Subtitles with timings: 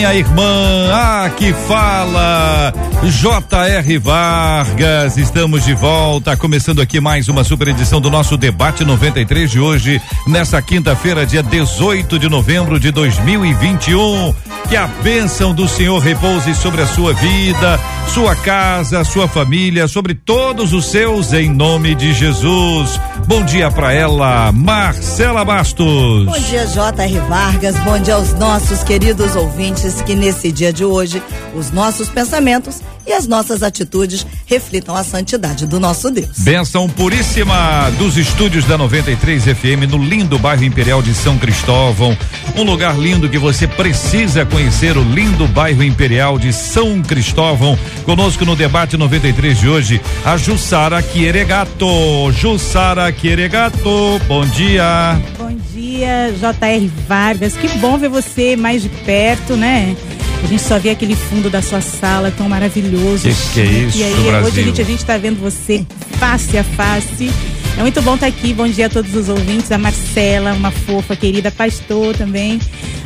[0.00, 0.90] minha irmã.
[0.94, 2.72] Ah, que fala.
[3.04, 3.98] J.R.
[3.98, 9.60] Vargas, estamos de volta, começando aqui mais uma super edição do nosso debate 93 de
[9.60, 14.34] hoje, nesta quinta-feira, dia 18 de novembro de 2021.
[14.68, 20.14] Que a bênção do Senhor repouse sobre a sua vida, sua casa, sua família, sobre
[20.14, 23.00] todos os seus, em nome de Jesus.
[23.26, 26.26] Bom dia para ela, Marcela Bastos.
[26.26, 27.18] Bom dia, J.R.
[27.20, 27.76] Vargas.
[27.80, 31.22] Bom dia aos nossos queridos ouvintes que nesse dia de hoje
[31.54, 36.38] os nossos pensamentos e as nossas atitudes reflitam a santidade do nosso Deus.
[36.38, 42.16] Benção puríssima dos estúdios da 93 FM no lindo bairro Imperial de São Cristóvão.
[42.54, 47.76] Um lugar lindo que você precisa conhecer, o lindo bairro Imperial de São Cristóvão.
[48.04, 52.30] Conosco no debate 93 de hoje, a Jussara Quieregato.
[52.30, 55.20] Jussara Quieregato, bom dia.
[55.36, 56.92] Bom dia, J.R.
[57.08, 57.54] Vargas.
[57.56, 59.96] Que bom ver você mais de perto, né?
[60.42, 63.22] A gente só vê aquele fundo da sua sala tão maravilhoso.
[63.28, 64.48] Que que é isso, E aí, Brasil?
[64.48, 65.84] hoje a gente, a gente tá vendo você
[66.18, 67.30] face a face.
[67.78, 68.52] É muito bom estar aqui.
[68.52, 69.70] Bom dia a todos os ouvintes.
[69.70, 72.58] A Marcela, uma fofa, querida pastor também.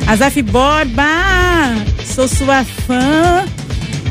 [0.07, 1.05] A Zaf Borba,
[2.05, 3.45] sou sua fã.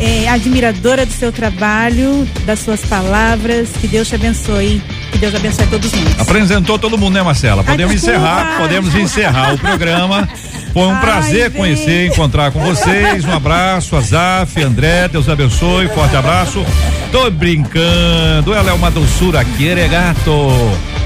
[0.01, 3.69] é, admiradora do seu trabalho, das suas palavras.
[3.81, 4.81] Que Deus te abençoe.
[5.13, 6.21] Que Deus abençoe a todos nós.
[6.21, 7.63] Apresentou todo mundo, né, Marcela?
[7.65, 8.19] Podemos desculpa.
[8.19, 10.29] encerrar, podemos encerrar o programa.
[10.75, 11.61] Foi um Ai, prazer vem.
[11.61, 13.25] conhecer, encontrar com vocês.
[13.25, 16.67] Um abraço, Azaf, André, Deus abençoe, forte abraço.
[17.13, 20.51] Tô brincando, ela é uma doçura, Queregato.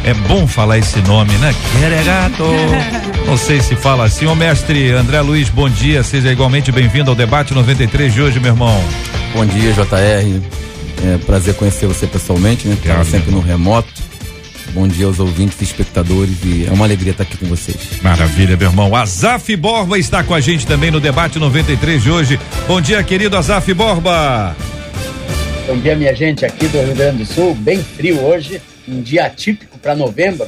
[0.04, 1.54] É bom falar esse nome, né?
[1.78, 2.44] Queregato.
[3.26, 4.24] Não sei se fala assim.
[4.24, 8.52] Ô mestre André Luiz, bom dia, seja igualmente bem-vindo ao debate 93 de hoje, meu
[8.52, 8.82] irmão.
[9.34, 10.40] Bom dia, JR.
[11.04, 12.72] É prazer conhecer você pessoalmente, né?
[12.72, 14.07] Estava Obrigado, sempre no remoto.
[14.78, 18.00] Bom dia aos ouvintes e espectadores e é uma alegria estar aqui com vocês.
[18.00, 18.94] Maravilha, meu irmão.
[18.94, 22.40] Azaf Borba está com a gente também no debate 93 de hoje.
[22.68, 24.54] Bom dia, querido Azaf Borba.
[25.66, 27.56] Bom dia, minha gente, aqui do Rio Grande do Sul.
[27.56, 30.46] Bem frio hoje, um dia atípico para novembro.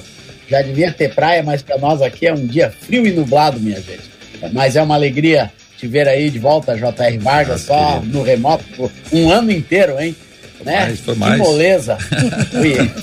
[0.49, 3.81] Já devia ter praia, mas para nós aqui é um dia frio e nublado, minha
[3.81, 4.09] gente.
[4.53, 7.19] Mas é uma alegria te ver aí de volta, J.R.
[7.19, 10.15] Vargas, só no remoto por um ano inteiro, hein?
[10.65, 10.87] Né?
[10.87, 11.39] mais, foi que mais.
[11.39, 11.99] moleza.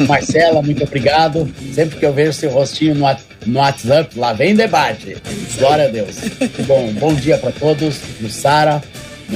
[0.07, 1.51] Marcela, muito obrigado.
[1.73, 5.17] Sempre que eu vejo seu rostinho no, no WhatsApp, lá vem debate.
[5.57, 6.17] Glória a Deus.
[6.67, 7.99] Bom, bom dia para todos.
[8.21, 8.81] Jussara,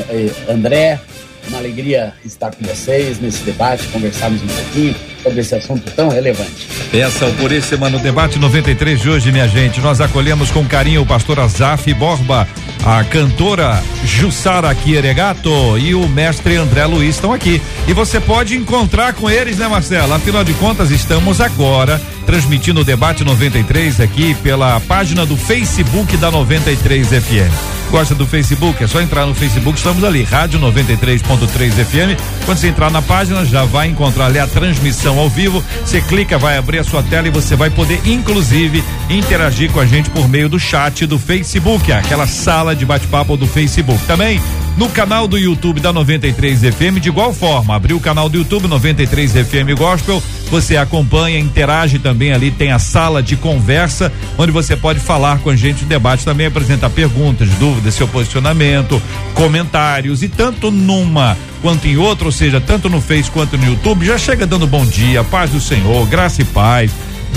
[0.09, 0.99] eh, André,
[1.47, 6.67] uma alegria estar com vocês nesse debate, conversarmos um pouquinho sobre esse assunto tão relevante.
[6.91, 9.79] Benção puríssima no debate 93 de hoje, minha gente.
[9.79, 12.47] Nós acolhemos com carinho o pastor Azaf Borba,
[12.83, 17.61] a cantora Jussara Quieregato e o mestre André Luiz estão aqui.
[17.87, 20.15] E você pode encontrar com eles, né, Marcela?
[20.15, 26.31] Afinal de contas, estamos agora transmitindo o debate 93 aqui pela página do Facebook da
[26.31, 27.81] 93 FM.
[27.91, 28.81] Gosta do Facebook?
[28.81, 32.17] É só entrar no Facebook, estamos ali, Rádio 93.3 FM.
[32.45, 35.61] Quando você entrar na página, já vai encontrar ali a transmissão ao vivo.
[35.83, 39.85] Você clica, vai abrir a sua tela e você vai poder, inclusive, interagir com a
[39.85, 44.03] gente por meio do chat do Facebook, aquela sala de bate-papo do Facebook.
[44.05, 44.39] Também
[44.77, 48.67] no canal do YouTube da 93 FM, de igual forma, abriu o canal do YouTube
[48.67, 54.75] 93 FM Gospel, você acompanha, interage também ali, tem a sala de conversa, onde você
[54.75, 59.01] pode falar com a gente, o debate também, apresentar perguntas, dúvidas, seu posicionamento,
[59.33, 64.05] comentários e tanto numa quanto em outra, ou seja, tanto no Face quanto no YouTube,
[64.05, 66.91] já chega dando bom dia, paz do Senhor, graça e paz.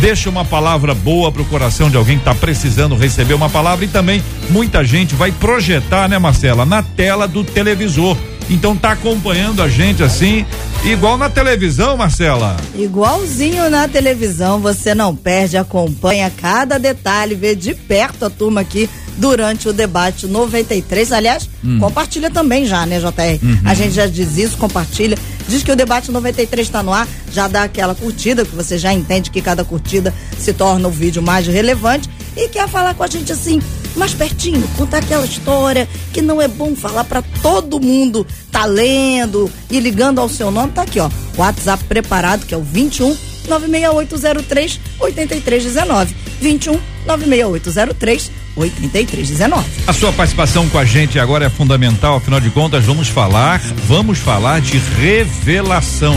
[0.04, 3.88] Deixa uma palavra boa pro coração de alguém que tá precisando receber uma palavra e
[3.88, 8.14] também muita gente vai projetar, né, Marcela, na tela do televisor.
[8.50, 10.44] Então tá acompanhando a gente assim,
[10.84, 12.54] igual na televisão, Marcela.
[12.76, 18.90] Igualzinho na televisão, você não perde, acompanha cada detalhe, vê de perto a turma aqui
[19.16, 21.12] durante o debate 93.
[21.12, 21.48] Aliás,
[21.80, 23.40] compartilha também já, né, JR?
[23.64, 25.16] A gente já diz isso, compartilha.
[25.48, 28.92] Diz que o debate 93 está no ar, já dá aquela curtida, que você já
[28.92, 33.06] entende que cada curtida se torna o vídeo mais relevante e quer falar com a
[33.06, 33.60] gente assim,
[33.94, 39.50] mais pertinho, contar aquela história que não é bom falar para todo mundo tá lendo
[39.68, 41.10] e ligando ao seu nome, tá aqui, ó.
[41.36, 43.16] WhatsApp preparado, que é o 21
[43.48, 46.16] 96803 8319.
[46.40, 49.64] 21 96803 8319.
[49.86, 54.18] A sua participação com a gente agora é fundamental, afinal de contas, vamos falar, vamos
[54.18, 56.16] falar de revelação.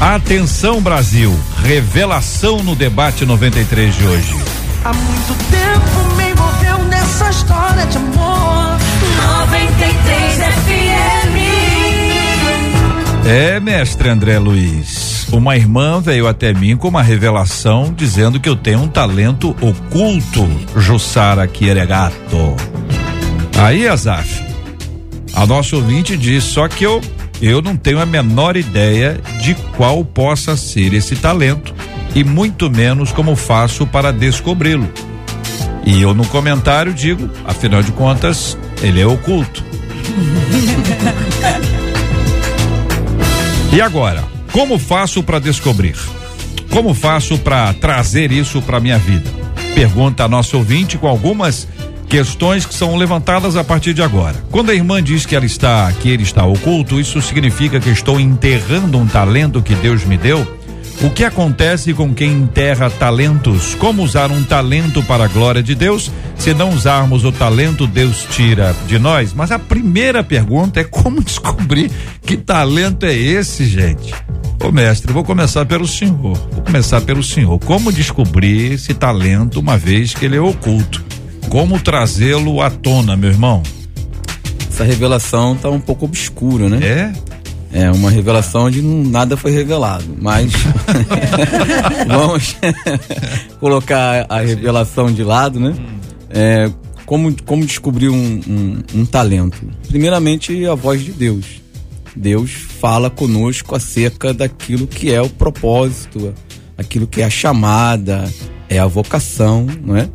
[0.00, 4.36] Atenção Brasil, revelação no debate 93 de hoje.
[4.84, 8.78] Há muito tempo me envolveu nessa história de amor.
[9.48, 10.83] 93 FM.
[13.26, 15.26] É, mestre André Luiz.
[15.32, 20.46] Uma irmã veio até mim com uma revelação dizendo que eu tenho um talento oculto,
[20.76, 22.54] Jussara Quieregato.
[23.56, 24.44] Aí, Azaf,
[25.32, 27.00] a nossa ouvinte diz, só que eu
[27.42, 31.74] eu não tenho a menor ideia de qual possa ser esse talento
[32.14, 34.88] e muito menos como faço para descobri-lo.
[35.84, 39.64] E eu no comentário digo, afinal de contas, ele é oculto.
[43.74, 44.22] e agora,
[44.52, 45.96] como faço para descobrir?
[46.70, 49.28] Como faço para trazer isso para minha vida?
[49.74, 51.66] Pergunta a ouvinte com algumas
[52.08, 54.36] questões que são levantadas a partir de agora.
[54.48, 58.20] Quando a irmã diz que ela está, que ele está oculto, isso significa que estou
[58.20, 60.46] enterrando um talento que Deus me deu?
[61.02, 63.74] O que acontece com quem enterra talentos?
[63.74, 66.10] Como usar um talento para a glória de Deus?
[66.36, 69.34] Se não usarmos o talento, Deus tira de nós.
[69.34, 71.90] Mas a primeira pergunta é como descobrir
[72.22, 74.14] que talento é esse, gente?
[74.64, 76.38] Ô mestre, vou começar pelo senhor.
[76.52, 77.58] Vou começar pelo senhor.
[77.58, 81.04] Como descobrir esse talento uma vez que ele é oculto?
[81.50, 83.62] Como trazê-lo à tona, meu irmão?
[84.70, 86.78] Essa revelação tá um pouco obscura, né?
[86.82, 87.12] É?
[87.74, 90.52] É uma revelação onde não, nada foi revelado, mas
[92.06, 92.54] vamos
[93.58, 95.74] colocar a revelação de lado, né?
[96.30, 96.70] É,
[97.04, 99.60] como, como descobrir um, um, um talento?
[99.88, 101.60] Primeiramente, a voz de Deus.
[102.14, 106.32] Deus fala conosco acerca daquilo que é o propósito,
[106.78, 108.32] aquilo que é a chamada,
[108.68, 110.08] é a vocação, não é?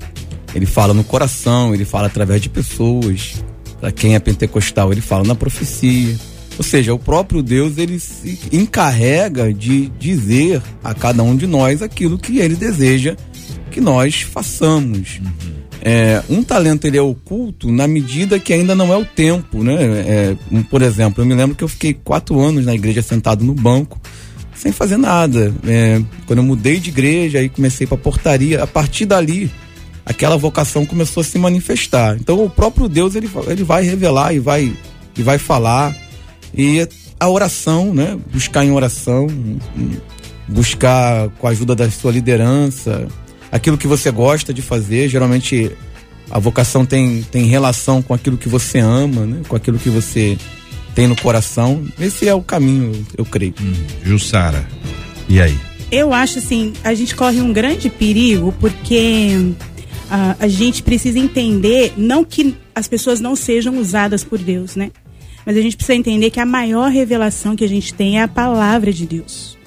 [0.56, 3.44] Ele fala no coração, ele fala através de pessoas.
[3.82, 6.16] Para quem é pentecostal, ele fala na profecia.
[6.60, 11.82] Ou seja, o próprio Deus ele se encarrega de dizer a cada um de nós
[11.82, 13.16] aquilo que ele deseja
[13.72, 15.22] que nós façamos.
[15.24, 15.54] Uhum.
[15.82, 19.76] É, um talento ele é oculto na medida que ainda não é o tempo, né?
[19.80, 23.46] É, um, por exemplo, eu me lembro que eu fiquei quatro anos na igreja sentado
[23.46, 23.98] no banco
[24.54, 25.54] sem fazer nada.
[25.66, 28.62] É, quando eu mudei de igreja, aí comecei para portaria.
[28.62, 29.50] A partir dali,
[30.06, 32.18] aquela vocação começou a se manifestar.
[32.20, 34.74] Então, o próprio Deus ele, ele vai revelar e vai
[35.18, 35.96] e vai falar
[36.54, 36.88] e
[37.19, 38.18] a oração, né?
[38.31, 39.28] Buscar em oração,
[40.48, 43.07] buscar com a ajuda da sua liderança,
[43.51, 45.10] aquilo que você gosta de fazer.
[45.10, 45.72] Geralmente
[46.30, 49.42] a vocação tem, tem relação com aquilo que você ama, né?
[49.48, 50.38] Com aquilo que você
[50.96, 51.86] tem no coração.
[52.00, 53.54] Esse é o caminho, eu creio.
[53.62, 53.74] Hum,
[54.04, 54.68] Jussara,
[55.28, 55.57] e aí?
[55.92, 61.94] Eu acho assim, a gente corre um grande perigo porque uh, a gente precisa entender,
[61.98, 64.92] não que as pessoas não sejam usadas por Deus, né?
[65.46, 68.28] Mas a gente precisa entender que a maior revelação que a gente tem é a
[68.28, 69.58] palavra de Deus.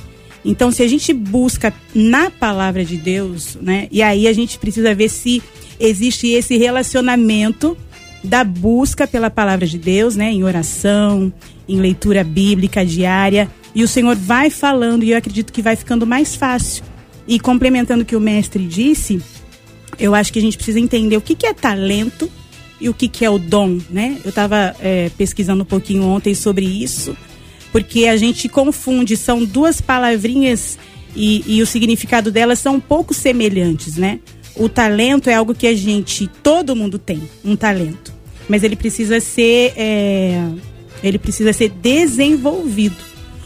[0.44, 3.86] Então, se a gente busca na palavra de Deus, né?
[3.90, 5.42] E aí a gente precisa ver se
[5.78, 7.76] existe esse relacionamento
[8.24, 10.30] da busca pela palavra de Deus, né?
[10.30, 11.32] Em oração,
[11.68, 13.48] em leitura bíblica diária.
[13.74, 16.84] E o Senhor vai falando, e eu acredito que vai ficando mais fácil.
[17.26, 19.22] E complementando o que o mestre disse,
[19.98, 22.30] eu acho que a gente precisa entender o que, que é talento
[22.82, 24.18] e o que, que é o dom, né?
[24.24, 27.16] Eu estava é, pesquisando um pouquinho ontem sobre isso,
[27.70, 30.76] porque a gente confunde, são duas palavrinhas
[31.14, 34.18] e, e o significado delas são um pouco semelhantes, né?
[34.56, 38.12] O talento é algo que a gente, todo mundo tem, um talento,
[38.48, 40.44] mas ele precisa ser, é,
[41.04, 42.96] ele precisa ser desenvolvido.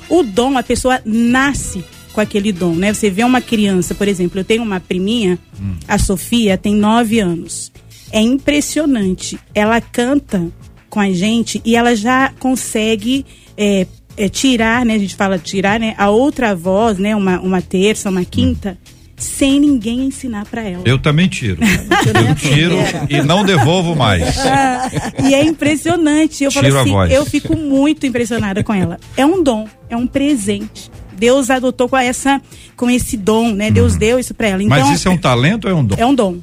[0.08, 1.84] O dom, a pessoa nasce
[2.14, 2.94] com aquele dom, né?
[2.94, 5.74] Você vê uma criança, por exemplo, eu tenho uma priminha, hum.
[5.86, 7.70] a Sofia, tem nove anos
[8.16, 9.38] é impressionante.
[9.54, 10.48] Ela canta
[10.88, 13.26] com a gente e ela já consegue
[13.58, 14.94] é, é, tirar, né?
[14.94, 15.94] A gente fala tirar, né?
[15.98, 17.14] A outra voz, né?
[17.14, 18.78] Uma, uma terça, uma quinta.
[19.18, 20.82] Sem ninguém ensinar para ela.
[20.84, 21.58] Eu também tiro.
[21.62, 22.76] eu tiro
[23.08, 24.38] e não devolvo mais.
[24.38, 24.90] Ah,
[25.28, 26.44] e é impressionante.
[26.44, 28.98] Eu tiro falo assim, eu fico muito impressionada com ela.
[29.16, 30.90] É um dom, é um presente.
[31.18, 32.42] Deus adotou com essa,
[32.76, 33.70] com esse dom, né?
[33.70, 33.98] Deus uhum.
[33.98, 34.62] deu isso para ela.
[34.62, 35.96] Então, Mas isso é um talento ou é um dom?
[35.98, 36.38] É um dom.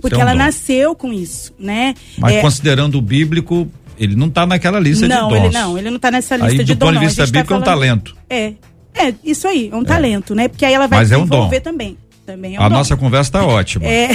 [0.00, 0.38] Porque é um ela dom.
[0.38, 1.94] nasceu com isso, né?
[2.18, 2.40] Mas é...
[2.40, 3.68] considerando o bíblico,
[3.98, 5.44] ele não está naquela lista não, de dons.
[5.44, 6.78] Ele não, ele não está nessa lista aí, de dons.
[6.78, 7.68] Do ponto de vista tá bíblico, tá falando...
[7.68, 8.16] é um talento.
[8.28, 8.52] É,
[8.94, 9.84] é, isso aí, é um é.
[9.84, 10.48] talento, né?
[10.48, 11.98] Porque aí ela vai mas desenvolver é um também.
[12.24, 12.76] Também é um A dom.
[12.76, 13.86] nossa conversa está ótima.
[13.86, 14.08] É.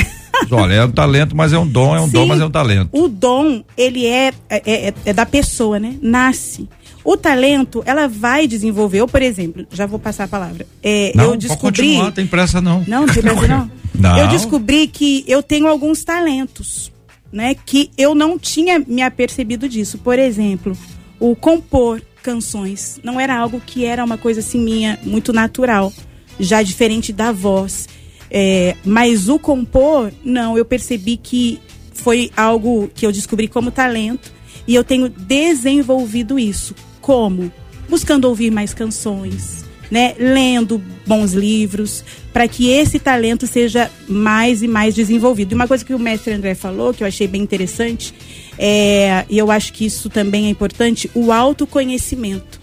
[0.52, 2.52] Olha, é um talento, mas é um dom, é um Sim, dom, mas é um
[2.52, 2.90] talento.
[2.92, 5.96] O dom, ele é, é, é, é da pessoa, né?
[6.02, 6.70] Nasce.
[7.08, 8.98] O talento, ela vai desenvolver.
[8.98, 10.68] Eu, por exemplo, já vou passar a palavra.
[10.84, 11.92] É, não, eu descobri.
[11.94, 12.84] Continuar, tem pressa não.
[12.86, 13.72] Não, não tem pressa não.
[13.98, 14.18] não.
[14.18, 16.92] Eu descobri que eu tenho alguns talentos.
[17.32, 19.98] né, que eu não tinha me apercebido disso.
[20.00, 20.78] Por exemplo,
[21.18, 25.94] o compor canções não era algo que era uma coisa assim minha muito natural,
[26.38, 27.88] já diferente da voz.
[28.30, 31.58] É, mas o compor, não, eu percebi que
[31.94, 34.30] foi algo que eu descobri como talento
[34.68, 36.76] e eu tenho desenvolvido isso.
[37.08, 37.50] Como?
[37.88, 40.14] Buscando ouvir mais canções, né?
[40.20, 45.54] Lendo bons livros, para que esse talento seja mais e mais desenvolvido.
[45.54, 48.14] E uma coisa que o mestre André falou, que eu achei bem interessante,
[48.60, 52.60] é, e eu acho que isso também é importante, o autoconhecimento.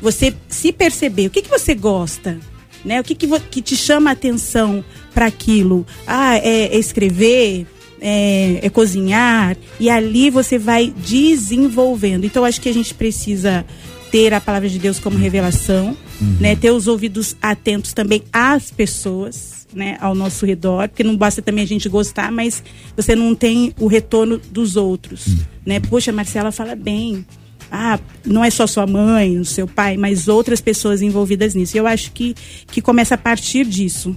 [0.00, 2.38] Você se perceber, o que, que você gosta?
[2.84, 3.00] Né?
[3.00, 5.84] O que, que, que te chama a atenção para aquilo?
[6.06, 7.66] Ah, é, é escrever,
[8.00, 12.24] é, é, cozinhar, e ali você vai desenvolvendo.
[12.24, 13.64] Então, acho que a gente precisa
[14.10, 16.36] ter a palavra de Deus como revelação, uhum.
[16.40, 16.56] né?
[16.56, 19.98] Ter os ouvidos atentos também às pessoas, né?
[20.00, 22.62] Ao nosso redor, porque não basta também a gente gostar, mas
[22.96, 25.38] você não tem o retorno dos outros, uhum.
[25.66, 25.80] né?
[25.80, 27.24] Poxa, Marcela fala bem.
[27.70, 31.76] Ah, não é só sua mãe, o seu pai, mas outras pessoas envolvidas nisso.
[31.76, 32.34] Eu acho que,
[32.66, 34.16] que começa a partir disso.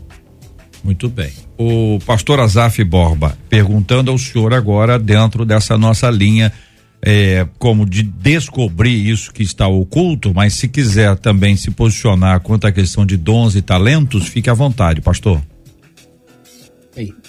[0.83, 1.31] Muito bem.
[1.57, 6.51] O pastor Azaf Borba perguntando ao senhor agora dentro dessa nossa linha
[7.03, 12.67] é, como de descobrir isso que está oculto, mas se quiser também se posicionar quanto
[12.67, 15.41] à questão de dons e talentos, fique à vontade, pastor.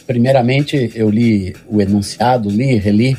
[0.06, 3.16] Primeiramente, eu li o enunciado, li, reli,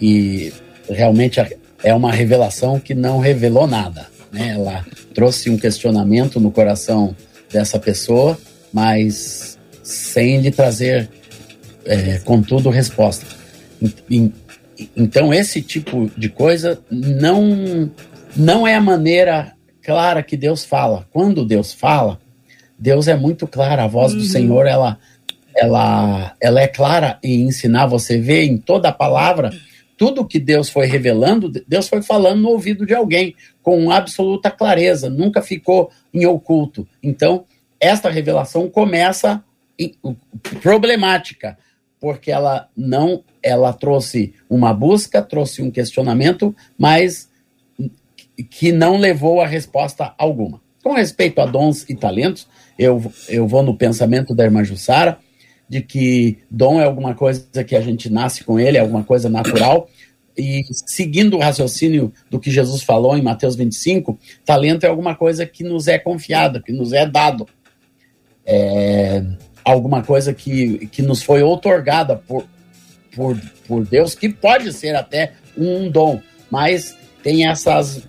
[0.00, 0.52] e
[0.88, 1.40] realmente
[1.82, 4.06] é uma revelação que não revelou nada.
[4.32, 4.50] Né?
[4.50, 7.14] Ela trouxe um questionamento no coração
[7.52, 8.38] dessa pessoa,
[8.72, 9.53] mas
[9.84, 11.08] sem lhe trazer,
[11.84, 13.26] é, contudo, resposta.
[14.96, 17.90] Então, esse tipo de coisa não,
[18.34, 21.06] não é a maneira clara que Deus fala.
[21.12, 22.18] Quando Deus fala,
[22.78, 24.18] Deus é muito claro, a voz uhum.
[24.18, 24.98] do Senhor, ela,
[25.54, 27.86] ela, ela é clara em ensinar.
[27.86, 29.52] Você vê em toda a palavra,
[29.98, 35.10] tudo que Deus foi revelando, Deus foi falando no ouvido de alguém, com absoluta clareza,
[35.10, 36.88] nunca ficou em oculto.
[37.02, 37.44] Então,
[37.78, 39.44] esta revelação começa
[40.62, 41.58] problemática,
[42.00, 47.28] porque ela não ela trouxe uma busca, trouxe um questionamento, mas
[48.50, 50.60] que não levou a resposta alguma.
[50.82, 55.18] Com respeito a dons e talentos, eu, eu vou no pensamento da irmã Jussara,
[55.68, 59.28] de que dom é alguma coisa que a gente nasce com ele, é alguma coisa
[59.28, 59.88] natural,
[60.36, 65.46] e seguindo o raciocínio do que Jesus falou em Mateus 25, talento é alguma coisa
[65.46, 67.46] que nos é confiada, que nos é dado.
[68.44, 69.22] É
[69.64, 72.44] alguma coisa que, que nos foi outorgada por,
[73.14, 78.02] por, por Deus, que pode ser até um dom, mas tem essas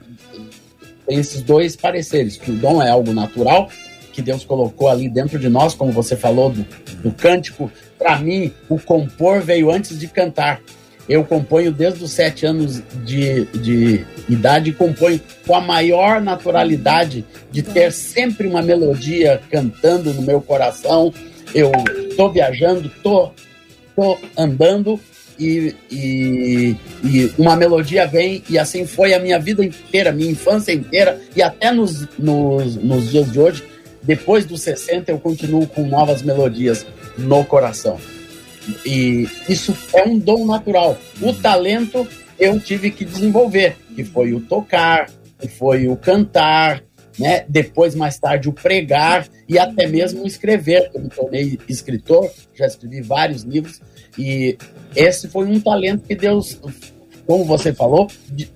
[1.08, 3.70] tem esses dois pareceres, que o dom é algo natural,
[4.12, 6.66] que Deus colocou ali dentro de nós, como você falou do,
[7.04, 7.72] do cântico.
[7.98, 10.62] Para mim, o compor veio antes de cantar.
[11.08, 17.24] Eu componho desde os sete anos de, de idade e componho com a maior naturalidade
[17.52, 21.14] de ter sempre uma melodia cantando no meu coração.
[21.56, 21.72] Eu
[22.16, 23.32] tô viajando, tô
[23.96, 25.00] tô andando
[25.40, 30.72] e, e, e, uma melodia vem, e assim foi a minha vida inteira, minha infância
[30.72, 33.64] inteira, e até nos, nos, nos dias de hoje,
[34.04, 36.86] depois dos 60, eu continuo com novas melodias
[37.18, 37.98] no coração.
[38.86, 40.98] E isso é um dom natural.
[41.22, 42.08] O talento
[42.40, 45.10] eu tive que desenvolver, que foi o tocar,
[45.40, 46.84] que foi o cantar,
[47.18, 47.46] né?
[47.48, 50.92] Depois, mais tarde, o pregar e até mesmo o escrever.
[50.94, 53.82] Eu me tornei escritor, já escrevi vários livros
[54.18, 54.58] e
[54.96, 56.60] esse foi um talento que Deus,
[57.26, 58.08] como você falou,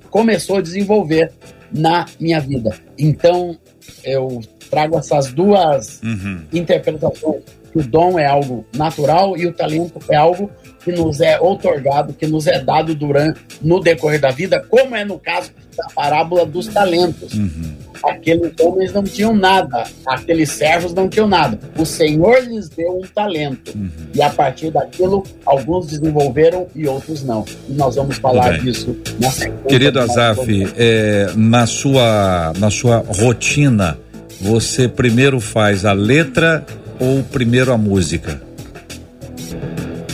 [0.09, 1.31] começou a desenvolver
[1.71, 2.75] na minha vida.
[2.97, 3.57] Então,
[4.03, 6.43] eu trago essas duas uhum.
[6.53, 7.43] interpretações.
[7.71, 10.49] Que o dom é algo natural e o talento é algo
[10.83, 15.05] que nos é outorgado, que nos é dado durante no decorrer da vida, como é
[15.05, 17.33] no caso da parábola dos talentos.
[17.33, 17.73] Uhum.
[18.03, 21.59] Aqueles homens não tinham nada, aqueles servos não tinham nada.
[21.77, 23.75] O Senhor lhes deu um talento.
[23.75, 23.89] Uhum.
[24.13, 27.45] E a partir daquilo, alguns desenvolveram e outros não.
[27.67, 30.39] E nós vamos falar disso nessa Querido Azaf,
[30.77, 33.97] é, na, sua, na sua rotina,
[34.39, 36.65] você primeiro faz a letra
[36.99, 38.41] ou primeiro a música?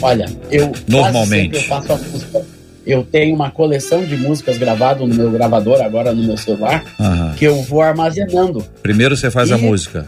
[0.01, 2.54] Olha, eu normalmente eu faço a música.
[2.85, 7.33] Eu tenho uma coleção de músicas gravadas no meu gravador, agora no meu celular, uhum.
[7.35, 8.63] que eu vou armazenando.
[8.83, 10.05] Primeiro você faz e, a música.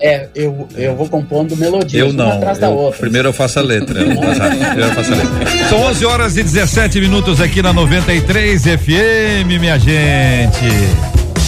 [0.00, 3.00] É, eu, eu vou compondo melodias eu não, uma atrás da outra.
[3.00, 3.94] Primeiro eu faço a letra.
[3.94, 5.68] primeiro eu faço a letra.
[5.68, 10.68] São 11 horas e 17 minutos aqui na 93 FM, minha gente.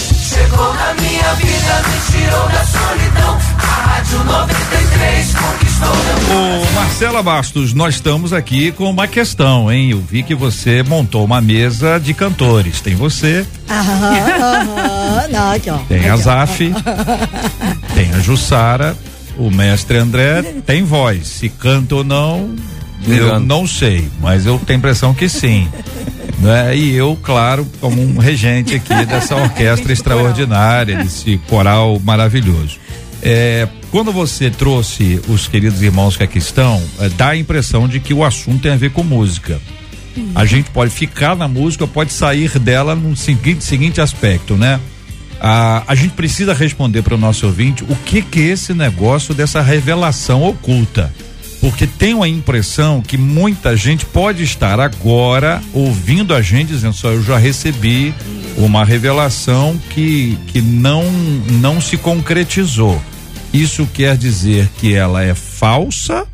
[0.03, 3.39] Chegou na minha vida, me tirou da solidão.
[3.59, 9.91] A Rádio 93 conquistou Ô Marcela Bastos, nós estamos aqui com uma questão, hein?
[9.91, 12.81] Eu vi que você montou uma mesa de cantores.
[12.81, 15.29] Tem você, Aham, aham.
[15.33, 15.79] Não, aqui, ó.
[15.89, 16.17] tem a.
[16.17, 16.73] Zaf,
[17.95, 18.97] tem a Jussara,
[19.39, 21.27] o mestre André tem voz.
[21.27, 22.55] Se canta ou não,
[23.07, 23.47] eu Engano.
[23.47, 25.69] não sei, mas eu tenho a impressão que sim.
[26.41, 26.75] Né?
[26.75, 32.79] E eu, claro, como um regente aqui dessa orquestra extraordinária, desse coral maravilhoso.
[33.23, 37.99] É, quando você trouxe os queridos irmãos que aqui estão, é, dá a impressão de
[37.99, 39.61] que o assunto tem a ver com música.
[40.35, 44.81] A gente pode ficar na música, pode sair dela no seguinte, seguinte aspecto, né?
[45.41, 49.35] A, a gente precisa responder para o nosso ouvinte o que que é esse negócio
[49.35, 51.13] dessa revelação oculta.
[51.61, 57.11] Porque tenho a impressão que muita gente pode estar agora ouvindo a gente dizendo só
[57.11, 58.15] eu já recebi
[58.57, 61.05] uma revelação que, que não,
[61.61, 63.01] não se concretizou.
[63.53, 66.27] Isso quer dizer que ela é falsa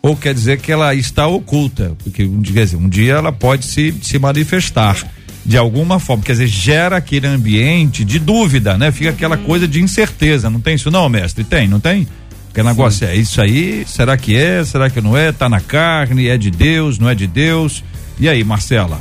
[0.00, 1.96] ou quer dizer que ela está oculta?
[2.02, 4.96] Porque um dia, um dia ela pode se, se manifestar
[5.44, 8.90] de alguma forma, quer dizer, gera aquele ambiente de dúvida, né?
[8.90, 11.44] Fica aquela coisa de incerteza, não tem isso não, mestre?
[11.44, 12.06] Tem, não tem?
[12.48, 15.30] Porque negócio é isso aí, será que é, será que não é?
[15.30, 17.84] Tá na carne, é de Deus, não é de Deus?
[18.18, 19.00] E aí, Marcela?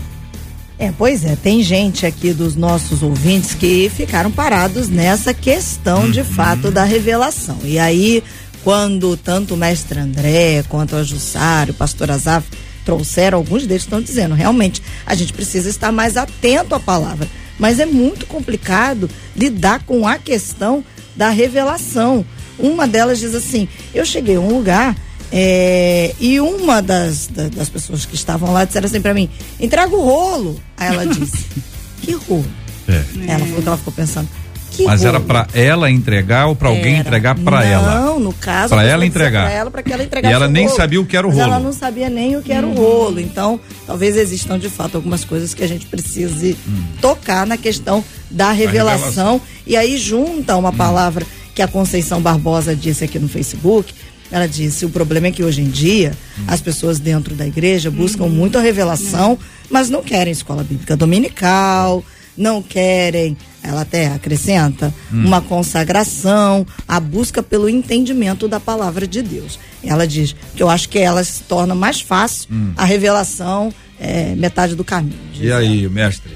[0.77, 6.21] É, pois é, tem gente aqui dos nossos ouvintes que ficaram parados nessa questão de
[6.23, 7.57] fato da revelação.
[7.63, 8.21] E aí,
[8.61, 12.49] quando tanto o mestre André quanto a Jussara, o pastor Azaf
[12.83, 17.27] trouxeram, alguns deles estão dizendo, realmente, a gente precisa estar mais atento à palavra.
[17.57, 20.83] Mas é muito complicado lidar com a questão
[21.15, 22.25] da revelação.
[22.59, 24.93] Uma delas diz assim: eu cheguei a um lugar
[25.31, 29.29] é, e uma das, da- das pessoas que estavam lá disseram assim pra mim:
[29.59, 30.59] entrega o rolo.
[30.77, 31.45] Aí ela disse:
[32.01, 32.45] que rolo?
[32.87, 33.03] É.
[33.27, 34.29] Ela falou que ela ficou pensando:
[34.71, 35.25] que Mas era rolo?
[35.27, 36.99] para ela entregar ou para alguém Era.
[36.99, 37.99] entregar para ela?
[38.01, 38.69] Não, no caso.
[38.69, 39.45] Pra a pessoa ela entregar.
[39.45, 40.77] Pra ela, para que ela entregasse E ela nem rolo.
[40.77, 41.65] sabia o que era o Mas Ela rolo.
[41.65, 43.19] não sabia nem o que era o rolo.
[43.19, 46.55] Então, talvez existam de fato algumas coisas que a gente precise
[47.01, 48.99] tocar na questão da revelação.
[49.39, 49.41] revelação.
[49.65, 53.93] E aí junta uma palavra que a Conceição Barbosa disse aqui no Facebook.
[54.35, 56.11] Ela disse: o problema é que hoje em dia
[56.45, 62.03] as pessoas dentro da igreja buscam muito a revelação, mas não querem escola bíblica dominical,
[62.35, 69.57] não querem, ela até acrescenta, uma consagração, a busca pelo entendimento da palavra de Deus.
[69.81, 74.75] Ela diz que eu acho que ela se torna mais fácil, a revelação é metade
[74.75, 75.15] do caminho.
[75.39, 76.35] E aí, mestre?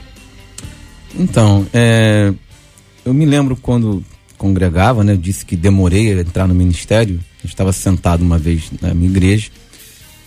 [1.14, 2.34] Então, é,
[3.04, 4.02] eu me lembro quando
[4.38, 5.12] congregava, né?
[5.12, 7.20] Eu disse que demorei a entrar no ministério.
[7.43, 9.49] Estava sentado uma vez na minha igreja.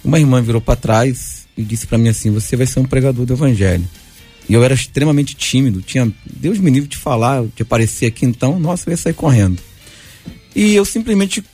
[0.05, 3.25] Uma irmã virou para trás e disse para mim assim: Você vai ser um pregador
[3.25, 3.89] do evangelho.
[4.49, 5.81] E eu era extremamente tímido.
[5.83, 9.59] Tinha, Deus me livre de falar, de aparecer aqui então, nossa, eu ia sair correndo.
[10.55, 11.45] E eu simplesmente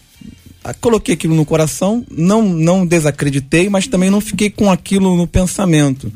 [0.65, 5.27] ah, coloquei aquilo no coração, não, não desacreditei, mas também não fiquei com aquilo no
[5.27, 6.13] pensamento.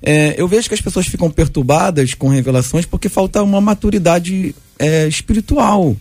[0.00, 5.08] É, eu vejo que as pessoas ficam perturbadas com revelações porque falta uma maturidade é,
[5.08, 5.96] espiritual.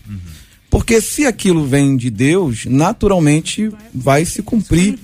[0.70, 5.00] Porque se aquilo vem de Deus, naturalmente vai se cumprir.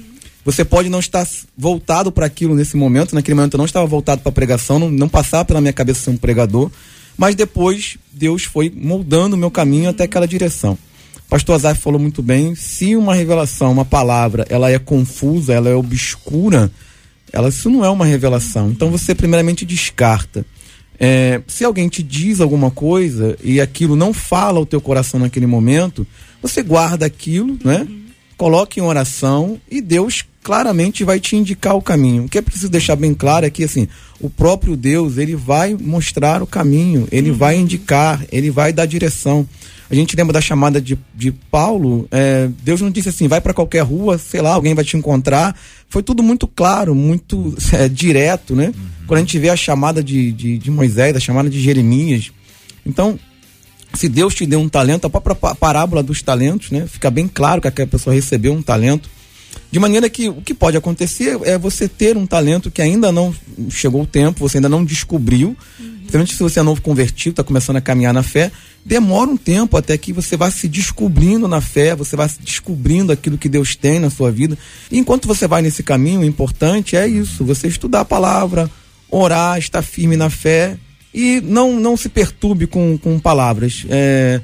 [0.45, 4.21] Você pode não estar voltado para aquilo nesse momento, naquele momento eu não estava voltado
[4.21, 6.69] para a pregação, não, não passava pela minha cabeça ser um pregador,
[7.17, 10.77] mas depois Deus foi moldando o meu caminho até aquela direção.
[11.25, 15.69] O pastor Azar falou muito bem, se uma revelação, uma palavra, ela é confusa, ela
[15.69, 16.69] é obscura,
[17.31, 18.69] ela isso não é uma revelação.
[18.69, 20.45] Então você primeiramente descarta.
[20.99, 25.47] É, se alguém te diz alguma coisa e aquilo não fala ao teu coração naquele
[25.47, 26.05] momento,
[26.41, 27.87] você guarda aquilo, né?
[28.37, 32.25] Coloque em oração e Deus claramente vai te indicar o caminho.
[32.25, 33.87] O que é preciso deixar bem claro é que assim,
[34.19, 39.47] o próprio Deus, ele vai mostrar o caminho, ele vai indicar, ele vai dar direção.
[39.93, 43.53] A gente lembra da chamada de, de Paulo, é, Deus não disse assim, vai para
[43.53, 45.55] qualquer rua, sei lá, alguém vai te encontrar.
[45.87, 48.73] Foi tudo muito claro, muito é, direto, né?
[49.05, 52.31] Quando a gente vê a chamada de, de, de Moisés, a chamada de Jeremias.
[52.83, 53.19] Então,
[53.93, 56.87] se Deus te deu um talento, a própria pa- parábola dos talentos, né?
[56.87, 59.07] Fica bem claro que aquela pessoa recebeu um talento.
[59.71, 63.33] De maneira que o que pode acontecer é você ter um talento que ainda não
[63.69, 65.57] chegou o tempo, você ainda não descobriu.
[65.77, 68.51] Principalmente se você é novo convertido, está começando a caminhar na fé,
[68.85, 73.11] demora um tempo até que você vá se descobrindo na fé, você vai se descobrindo
[73.11, 74.55] aquilo que Deus tem na sua vida.
[74.91, 78.69] E enquanto você vai nesse caminho, o importante é isso, você estudar a palavra,
[79.09, 80.77] orar, estar firme na fé
[81.13, 83.85] e não, não se perturbe com, com palavras.
[83.89, 84.41] É,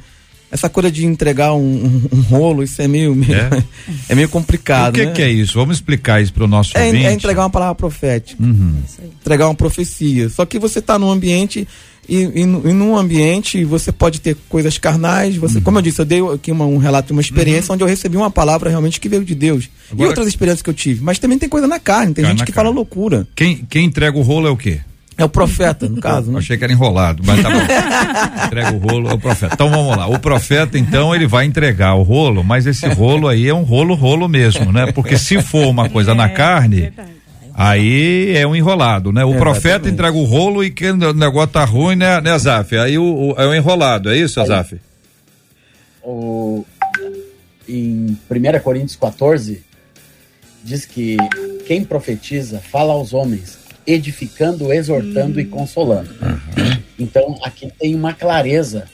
[0.52, 3.50] essa coisa de entregar um, um, um rolo, isso é meio, meio É?
[4.10, 4.16] é?
[4.16, 4.90] meio complicado.
[4.90, 5.12] o que, né?
[5.12, 5.54] que é isso?
[5.54, 7.06] Vamos explicar isso para o nosso É, ouvinte.
[7.06, 8.76] é entregar uma palavra profética, Uhum.
[9.22, 10.30] entregar uma profecia.
[10.30, 11.68] Só que você está num ambiente
[12.08, 15.36] e, e, e num ambiente você pode ter coisas carnais.
[15.36, 15.64] Você, Uhum.
[15.64, 18.18] como eu disse, eu dei aqui uma- um relato de uma experiência onde eu recebi
[18.18, 21.04] uma palavra realmente que veio de Deus Agora- e outras experiências que eu tive.
[21.04, 22.14] Mas também tem coisa na carne.
[22.16, 22.68] Tem Carne gente que carne.
[22.70, 23.28] fala loucura.
[23.36, 24.80] Quem, quem entrega o rolo é o quê?
[25.20, 26.40] É o profeta, no caso, Eu né?
[26.40, 27.60] achei que era enrolado, mas tá bom.
[28.48, 29.54] Entrega o rolo, é o profeta.
[29.54, 30.08] Então vamos lá.
[30.08, 33.94] O profeta, então, ele vai entregar o rolo, mas esse rolo aí é um rolo,
[33.96, 34.92] rolo mesmo, né?
[34.94, 37.12] Porque se for uma coisa na É, carne, verdade.
[37.54, 39.26] aí é um enrolado, né?
[39.26, 39.94] O É, profeta exatamente.
[39.94, 42.78] entrega o rolo e que o negócio tá ruim, né, né Azaf?
[42.78, 44.78] Aí o, o- é o enrolado, é isso, Azaf?
[46.02, 46.66] o,
[47.68, 49.62] em 1 Coríntios 14,
[50.64, 51.18] diz que
[51.68, 53.59] quem profetiza fala aos homens,
[53.89, 56.10] edificando, exortando e consolando.
[56.97, 58.86] Então, aqui tem uma clareza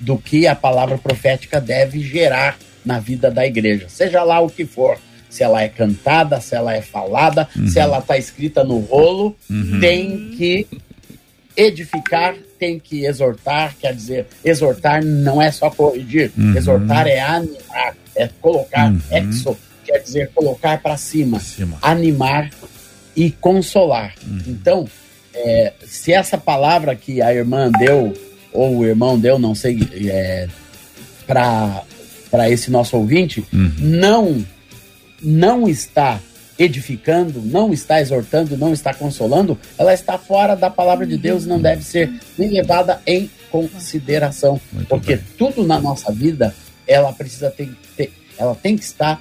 [0.00, 4.64] do que a palavra profética deve gerar na vida da igreja, seja lá o que
[4.64, 4.98] for.
[5.30, 9.36] Se ela é cantada, se ela é falada, se ela está escrita no rolo,
[9.80, 10.66] tem que
[11.56, 18.28] edificar, tem que exortar, quer dizer, exortar não é só corrigir, exortar é animar, é
[18.40, 21.78] colocar, exo, quer dizer, colocar para cima, Cima.
[21.82, 22.50] animar
[23.16, 24.14] e consolar.
[24.46, 24.86] Então,
[25.34, 28.14] é, se essa palavra que a irmã deu,
[28.52, 30.48] ou o irmão deu, não sei, é,
[31.26, 33.44] para esse nosso ouvinte,
[33.78, 34.44] não,
[35.22, 36.20] não está
[36.58, 41.48] edificando, não está exortando, não está consolando, ela está fora da palavra de Deus e
[41.48, 44.60] não deve ser nem levada em consideração.
[44.72, 45.24] Muito porque bem.
[45.36, 46.54] tudo na nossa vida,
[46.86, 49.20] ela precisa ter, ter- ela tem que estar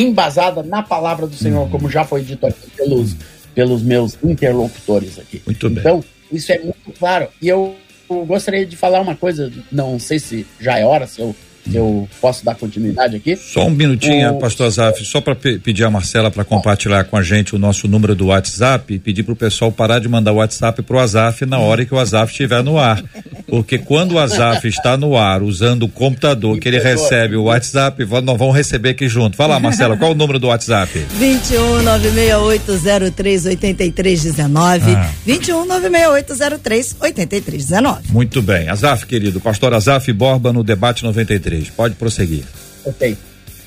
[0.00, 1.70] embasada na palavra do Senhor, Uhum.
[1.70, 3.16] como já foi dito aqui pelos,
[3.54, 5.42] pelos meus interlocutores aqui.
[5.44, 5.80] Muito bem.
[5.80, 7.28] Então, isso é muito claro.
[7.42, 7.74] E eu,
[8.08, 11.34] eu gostaria de falar uma coisa, não sei se já é hora, se eu,
[11.76, 13.36] eu posso dar continuidade aqui.
[13.36, 17.22] Só um minutinho, O- pastor Azaf, só para pedir a Marcela para compartilhar com a
[17.22, 20.36] gente o nosso número do WhatsApp e pedir para o pessoal parar de mandar o
[20.36, 23.02] WhatsApp pro Azaf na hora que o Azaf estiver no ar.
[23.46, 28.04] Porque quando o Azaf está no ar usando o computador que ele recebe o WhatsApp,
[28.22, 29.36] nós vamos receber aqui junto.
[29.36, 30.98] Vai lá, Marcela, qual o número do WhatsApp?
[31.18, 34.92] 21 96803 8319.
[34.92, 35.10] Ah.
[35.24, 38.12] 21 96803 8319.
[38.12, 38.68] Muito bem.
[38.68, 41.57] Azaf, querido, pastor Azaf Borba no debate 93.
[41.66, 42.44] Pode prosseguir.
[42.84, 43.16] Ok.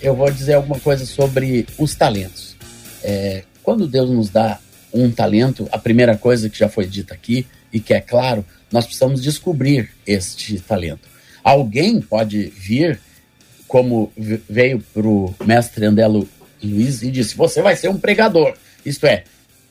[0.02, 2.56] Eu vou dizer alguma coisa sobre os talentos.
[3.04, 4.60] É, quando Deus nos dá
[4.94, 8.86] um talento, a primeira coisa que já foi dita aqui, e que é claro, nós
[8.86, 11.08] precisamos descobrir este talento.
[11.44, 13.00] Alguém pode vir,
[13.68, 14.12] como
[14.50, 16.28] veio para o mestre Andelo
[16.64, 18.54] Luiz e disse: Você vai ser um pregador.
[18.86, 19.24] Isto é,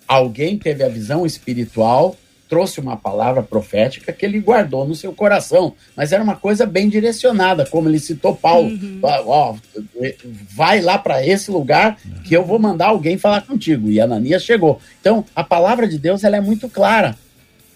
[0.06, 2.16] alguém teve a visão espiritual,
[2.50, 6.88] trouxe uma palavra profética que ele guardou no seu coração, mas era uma coisa bem
[6.88, 9.56] direcionada, como ele citou Paulo, ó, ó,
[10.52, 13.88] vai lá para esse lugar que eu vou mandar alguém falar contigo.
[13.88, 14.80] E Ananias chegou.
[15.00, 17.16] Então, a palavra de Deus ela é muito clara.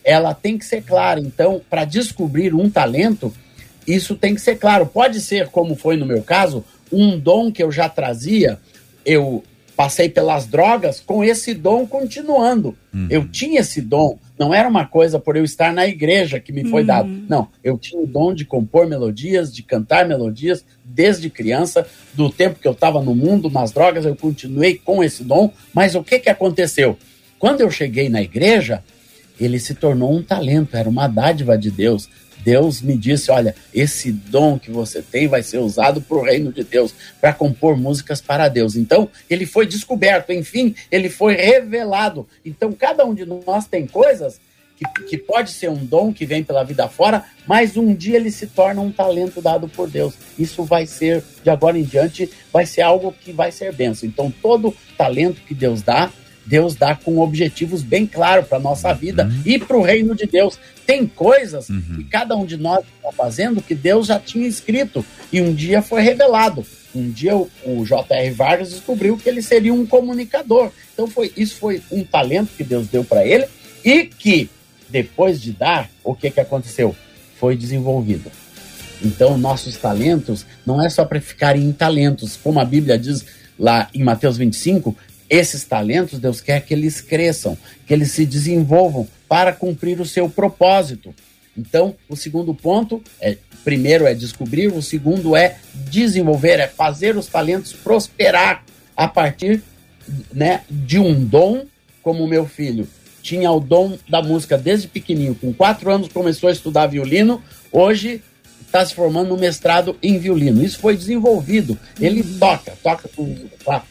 [0.02, 1.20] Ela tem que ser clara.
[1.20, 3.32] Então, para descobrir um talento,
[3.86, 4.86] isso tem que ser claro.
[4.86, 8.58] Pode ser, como foi no meu caso, um dom que eu já trazia,
[9.06, 9.44] eu
[9.76, 12.76] passei pelas drogas com esse dom continuando.
[13.08, 16.68] Eu tinha esse dom, não era uma coisa por eu estar na igreja que me
[16.68, 17.08] foi dado.
[17.28, 22.58] Não, eu tinha o dom de compor melodias, de cantar melodias desde criança, do tempo
[22.58, 26.18] que eu estava no mundo, nas drogas, eu continuei com esse dom, mas o que
[26.18, 26.98] que aconteceu?
[27.38, 28.82] Quando eu cheguei na igreja,
[29.38, 32.08] ele se tornou um talento, era uma dádiva de Deus.
[32.44, 36.52] Deus me disse: olha, esse dom que você tem vai ser usado para o reino
[36.52, 38.76] de Deus, para compor músicas para Deus.
[38.76, 42.28] Então, ele foi descoberto, enfim, ele foi revelado.
[42.44, 44.38] Então, cada um de nós tem coisas
[44.76, 48.30] que, que pode ser um dom que vem pela vida fora, mas um dia ele
[48.30, 50.14] se torna um talento dado por Deus.
[50.38, 54.08] Isso vai ser, de agora em diante, vai ser algo que vai ser benção.
[54.08, 56.10] Então, todo talento que Deus dá,
[56.46, 60.58] Deus dá com objetivos bem claros para nossa vida e para o reino de Deus.
[60.86, 65.40] Tem coisas que cada um de nós está fazendo que Deus já tinha escrito e
[65.40, 66.64] um dia foi revelado.
[66.94, 68.30] Um dia o, o J.R.
[68.30, 70.70] Vargas descobriu que ele seria um comunicador.
[70.92, 73.46] Então foi isso foi um talento que Deus deu para ele
[73.84, 74.50] e que
[74.88, 76.94] depois de dar, o que que aconteceu?
[77.40, 78.30] Foi desenvolvido.
[79.02, 83.24] Então, nossos talentos não é só para ficarem em talentos, como a Bíblia diz
[83.58, 84.96] lá em Mateus 25,
[85.34, 90.28] esses talentos Deus quer que eles cresçam, que eles se desenvolvam para cumprir o seu
[90.28, 91.14] propósito.
[91.56, 97.26] Então, o segundo ponto é, primeiro é descobrir, o segundo é desenvolver, é fazer os
[97.26, 98.64] talentos prosperar
[98.96, 99.62] a partir
[100.32, 101.64] né, de um dom,
[102.02, 102.86] como o meu filho
[103.24, 107.42] tinha o dom da música desde pequenininho, com quatro anos começou a estudar violino,
[107.72, 108.22] hoje
[108.74, 110.62] está se formando no mestrado em violino.
[110.62, 111.78] Isso foi desenvolvido.
[112.00, 113.32] Ele toca, toca com,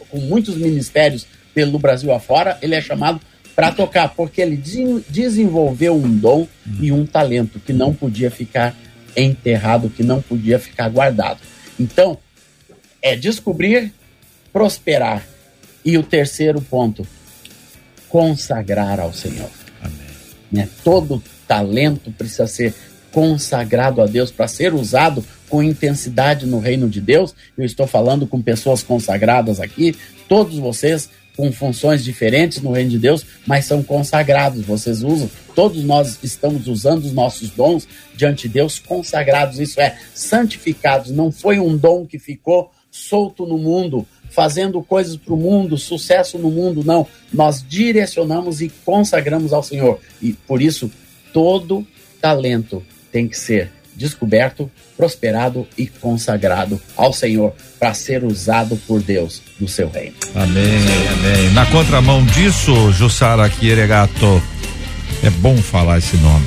[0.10, 2.58] com muitos ministérios pelo Brasil afora.
[2.62, 3.22] Ele é chamado
[3.56, 6.46] para tocar, porque ele de desenvolveu um dom
[6.82, 8.76] e um talento que não podia ficar
[9.16, 11.40] enterrado, que não podia ficar guardado.
[11.80, 12.18] Então,
[13.02, 13.94] é descobrir,
[14.52, 15.26] prosperar.
[15.86, 17.06] E o terceiro ponto,
[18.10, 19.50] consagrar ao Senhor.
[19.82, 19.98] Amém.
[20.52, 20.70] Né?
[20.84, 22.74] Todo talento precisa ser
[23.14, 27.34] consagrado a Deus para ser usado com intensidade no reino de Deus.
[27.56, 29.96] Eu estou falando com pessoas consagradas aqui,
[30.28, 34.66] todos vocês com funções diferentes no reino de Deus, mas são consagrados.
[34.66, 39.98] Vocês usam, todos nós estamos usando os nossos dons diante de Deus consagrados, isso é,
[40.14, 41.12] santificados.
[41.12, 46.38] Não foi um dom que ficou solto no mundo, fazendo coisas para o mundo, sucesso
[46.38, 47.08] no mundo, não.
[47.32, 50.00] Nós direcionamos e consagramos ao Senhor.
[50.22, 50.92] E por isso,
[51.32, 51.86] todo
[52.22, 59.42] talento tem que ser descoberto, prosperado e consagrado ao Senhor para ser usado por Deus
[59.60, 60.16] no seu reino.
[60.34, 60.82] Amém,
[61.14, 61.52] amém.
[61.52, 64.42] Na contramão disso, Jussara Kieregato,
[65.22, 66.46] é bom falar esse nome.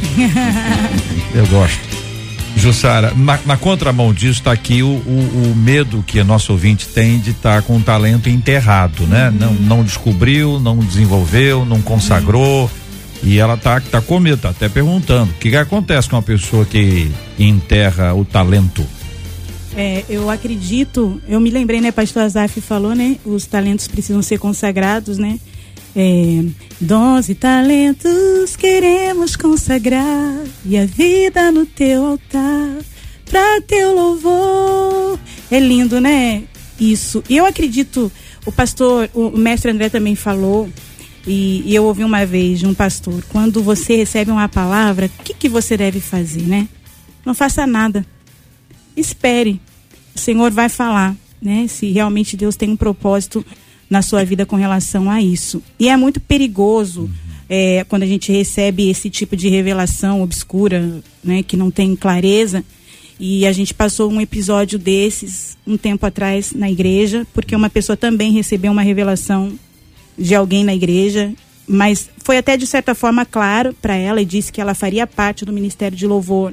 [1.32, 1.96] Eu gosto.
[2.56, 7.20] Jussara, na, na, contramão disso está aqui o, o, o, medo que nosso ouvinte tem
[7.20, 9.28] de estar tá com o talento enterrado, né?
[9.28, 9.34] Uhum.
[9.34, 12.62] Não, não descobriu, não desenvolveu, não consagrou.
[12.62, 12.85] Uhum
[13.22, 15.30] e ela tá, tá com medo, tá até perguntando.
[15.30, 18.84] O que, que acontece com uma pessoa que enterra o talento?
[19.76, 23.16] É, eu acredito, eu me lembrei, né, pastor Azaf falou, né?
[23.24, 25.38] Os talentos precisam ser consagrados, né?
[25.94, 26.44] É,
[27.28, 32.78] e talentos queremos consagrar e a vida no teu altar
[33.30, 35.18] para teu louvor.
[35.50, 36.44] É lindo, né?
[36.78, 37.24] Isso.
[37.28, 38.12] E eu acredito,
[38.44, 40.68] o pastor, o mestre André também falou,
[41.26, 45.22] e, e, eu ouvi uma vez de um pastor: quando você recebe uma palavra, o
[45.24, 46.68] que, que você deve fazer, né?
[47.24, 48.06] Não faça nada.
[48.96, 49.60] Espere.
[50.14, 51.66] O Senhor vai falar, né?
[51.68, 53.44] Se realmente Deus tem um propósito
[53.90, 55.62] na sua vida com relação a isso.
[55.78, 57.10] E é muito perigoso
[57.48, 61.42] é, quando a gente recebe esse tipo de revelação obscura, né?
[61.42, 62.64] Que não tem clareza.
[63.18, 67.96] E a gente passou um episódio desses um tempo atrás na igreja, porque uma pessoa
[67.96, 69.52] também recebeu uma revelação
[70.16, 71.32] de alguém na igreja,
[71.66, 75.44] mas foi até de certa forma claro para ela e disse que ela faria parte
[75.44, 76.52] do Ministério de Louvor.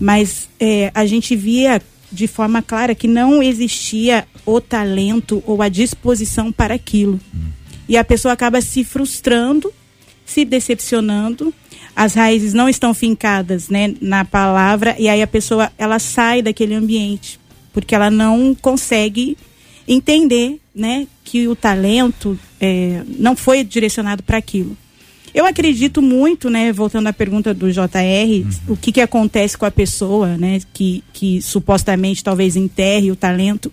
[0.00, 5.68] Mas é, a gente via de forma clara que não existia o talento ou a
[5.68, 7.20] disposição para aquilo.
[7.88, 9.72] E a pessoa acaba se frustrando,
[10.24, 11.52] se decepcionando,
[11.94, 16.74] as raízes não estão fincadas né, na palavra, e aí a pessoa ela sai daquele
[16.74, 17.40] ambiente,
[17.72, 19.36] porque ela não consegue
[19.86, 24.76] entender né, que o talento é, não foi direcionado para aquilo.
[25.34, 28.50] Eu acredito muito, né, voltando à pergunta do JR, uhum.
[28.68, 33.70] o que, que acontece com a pessoa, né, que, que supostamente talvez enterre o talento.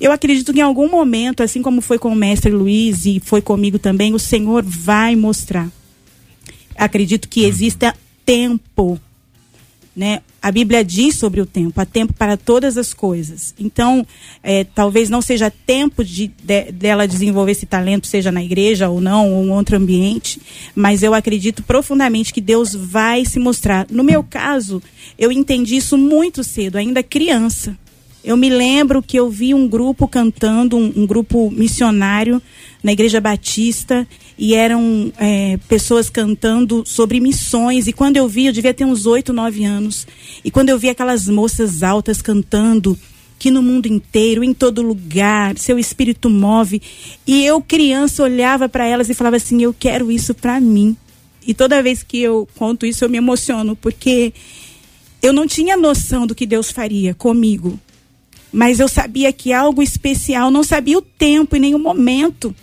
[0.00, 3.40] Eu acredito que em algum momento, assim como foi com o mestre Luiz e foi
[3.40, 5.70] comigo também, o Senhor vai mostrar.
[6.76, 7.48] Acredito que uhum.
[7.48, 9.00] exista tempo
[10.00, 10.22] né?
[10.40, 13.54] A Bíblia diz sobre o tempo, há tempo para todas as coisas.
[13.60, 14.06] Então,
[14.42, 18.98] é, talvez não seja tempo de, de, dela desenvolver esse talento, seja na igreja ou
[18.98, 20.40] não, ou em outro ambiente,
[20.74, 23.86] mas eu acredito profundamente que Deus vai se mostrar.
[23.90, 24.82] No meu caso,
[25.18, 27.76] eu entendi isso muito cedo, ainda criança.
[28.24, 32.40] Eu me lembro que eu vi um grupo cantando, um, um grupo missionário
[32.82, 34.08] na Igreja Batista,
[34.40, 37.86] e eram é, pessoas cantando sobre missões.
[37.86, 40.06] E quando eu vi, eu devia ter uns oito, nove anos.
[40.42, 42.98] E quando eu vi aquelas moças altas cantando,
[43.38, 46.80] que no mundo inteiro, em todo lugar, seu espírito move.
[47.26, 50.96] E eu, criança, olhava para elas e falava assim: eu quero isso para mim.
[51.46, 54.32] E toda vez que eu conto isso, eu me emociono, porque
[55.20, 57.78] eu não tinha noção do que Deus faria comigo.
[58.50, 62.56] Mas eu sabia que algo especial, não sabia o tempo e nem o momento.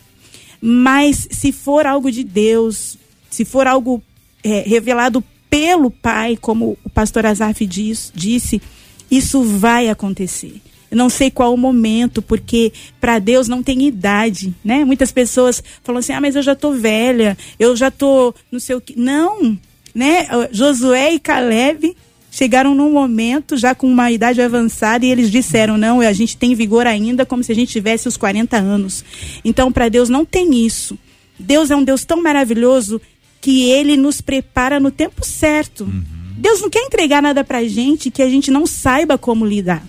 [0.61, 2.97] Mas se for algo de Deus,
[3.29, 4.01] se for algo
[4.43, 8.61] é, revelado pelo Pai, como o pastor Azaf diz, disse,
[9.09, 10.61] isso vai acontecer.
[10.89, 14.85] Eu não sei qual o momento, porque para Deus não tem idade, né?
[14.85, 18.75] Muitas pessoas falam assim: "Ah, mas eu já tô velha, eu já tô não sei
[18.75, 18.97] o que".
[18.97, 19.57] Não,
[19.93, 20.27] né?
[20.51, 21.95] Josué e Caleb
[22.37, 26.53] chegaram num momento já com uma idade avançada e eles disseram: não, a gente tem
[26.53, 29.03] vigor ainda, como se a gente tivesse os 40 anos.
[29.43, 30.97] Então, para Deus não tem isso.
[31.39, 33.01] Deus é um Deus tão maravilhoso
[33.41, 35.85] que ele nos prepara no tempo certo.
[35.85, 36.03] Uhum.
[36.37, 39.83] Deus não quer entregar nada para a gente que a gente não saiba como lidar.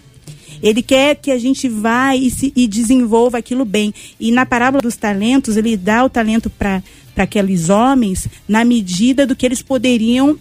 [0.62, 3.92] Ele quer que a gente vá e, se, e desenvolva aquilo bem.
[4.18, 6.82] E na parábola dos talentos, ele dá o talento para
[7.16, 10.38] aqueles homens na medida do que eles poderiam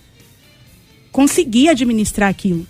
[1.17, 2.63] conseguir administrar aquilo.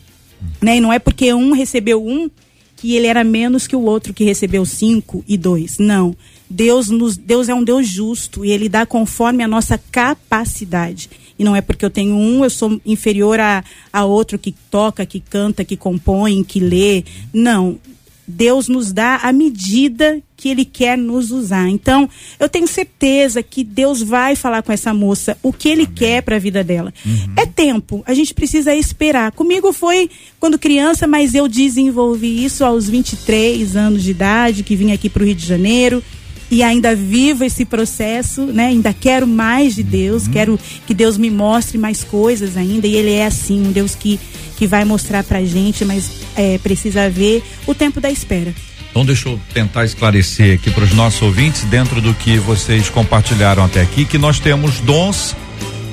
[0.62, 0.77] Né?
[0.77, 2.29] E não é porque um recebeu um
[2.77, 5.77] que ele era menos que o outro que recebeu cinco e dois.
[5.77, 6.15] Não.
[6.49, 11.10] Deus, nos, Deus é um Deus justo e ele dá conforme a nossa capacidade.
[11.38, 15.05] E não é porque eu tenho um, eu sou inferior a, a outro que toca,
[15.05, 17.03] que canta, que compõe, que lê.
[17.33, 17.77] Não.
[18.27, 21.67] Deus nos dá a medida que Ele quer nos usar.
[21.69, 22.09] Então,
[22.39, 25.95] eu tenho certeza que Deus vai falar com essa moça o que Ele Amém.
[25.95, 26.93] quer para a vida dela.
[27.05, 27.33] Uhum.
[27.37, 29.31] É tempo, a gente precisa esperar.
[29.31, 30.09] Comigo foi
[30.39, 35.23] quando criança, mas eu desenvolvi isso aos 23 anos de idade, que vim aqui para
[35.23, 36.03] o Rio de Janeiro
[36.49, 38.67] e ainda vivo esse processo, né?
[38.67, 40.31] Ainda quero mais de Deus, uhum.
[40.31, 42.88] quero que Deus me mostre mais coisas ainda.
[42.88, 44.19] E Ele é assim, um Deus que,
[44.55, 48.53] que vai mostrar pra gente, mas é, precisa ver o tempo da espera.
[48.89, 53.63] Então deixa eu tentar esclarecer aqui para os nossos ouvintes, dentro do que vocês compartilharam
[53.63, 55.36] até aqui, que nós temos dons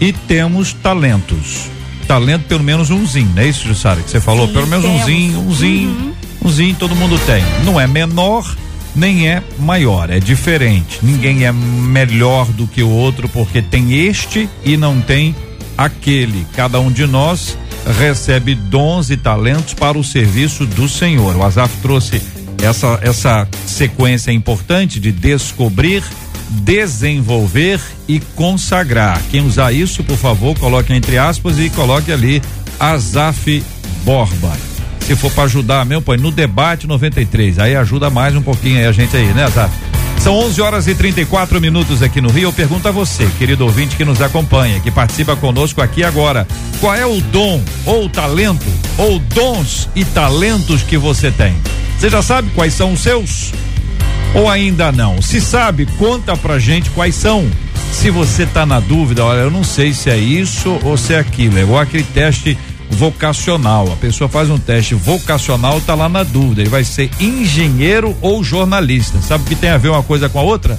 [0.01, 1.69] e temos talentos.
[2.07, 4.47] Talento pelo menos umzinho, não é isso, Jussara, que você falou?
[4.47, 5.03] Sim, pelo menos temos.
[5.03, 6.15] umzinho, umzinho, uhum.
[6.45, 7.43] umzinho todo mundo tem.
[7.65, 8.57] Não é menor,
[8.95, 11.01] nem é maior, é diferente.
[11.03, 15.35] Ninguém é melhor do que o outro porque tem este e não tem
[15.77, 16.47] aquele.
[16.55, 17.59] Cada um de nós
[17.99, 21.37] recebe dons e talentos para o serviço do Senhor.
[21.37, 22.23] O Azaf trouxe
[22.63, 26.03] essa essa sequência importante de descobrir,
[26.51, 29.21] desenvolver e consagrar.
[29.31, 32.43] Quem usar isso, por favor, coloque entre aspas e coloque ali
[32.79, 33.63] Azaf
[34.05, 34.74] Borba.
[35.07, 37.59] Se for para ajudar mesmo, põe no debate 93.
[37.59, 39.71] Aí ajuda mais um pouquinho aí a gente aí, né, Zap?
[40.19, 42.45] São 11 horas e 34 minutos aqui no Rio.
[42.45, 46.49] Eu pergunto a você, querido ouvinte que nos acompanha, que participa conosco aqui agora.
[46.81, 48.65] Qual é o dom ou talento
[48.97, 51.55] ou dons e talentos que você tem?
[51.99, 53.53] Você já sabe quais são os seus?
[54.35, 55.21] Ou ainda não?
[55.21, 57.47] Se sabe, conta pra gente quais são.
[57.93, 61.19] Se você tá na dúvida, olha, eu não sei se é isso ou se é
[61.19, 61.59] aquilo.
[61.59, 62.57] É igual aquele teste
[62.91, 63.93] vocacional.
[63.93, 66.63] A pessoa faz um teste vocacional, tá lá na dúvida.
[66.63, 69.21] Ele vai ser engenheiro ou jornalista.
[69.21, 70.79] Sabe o que tem a ver uma coisa com a outra?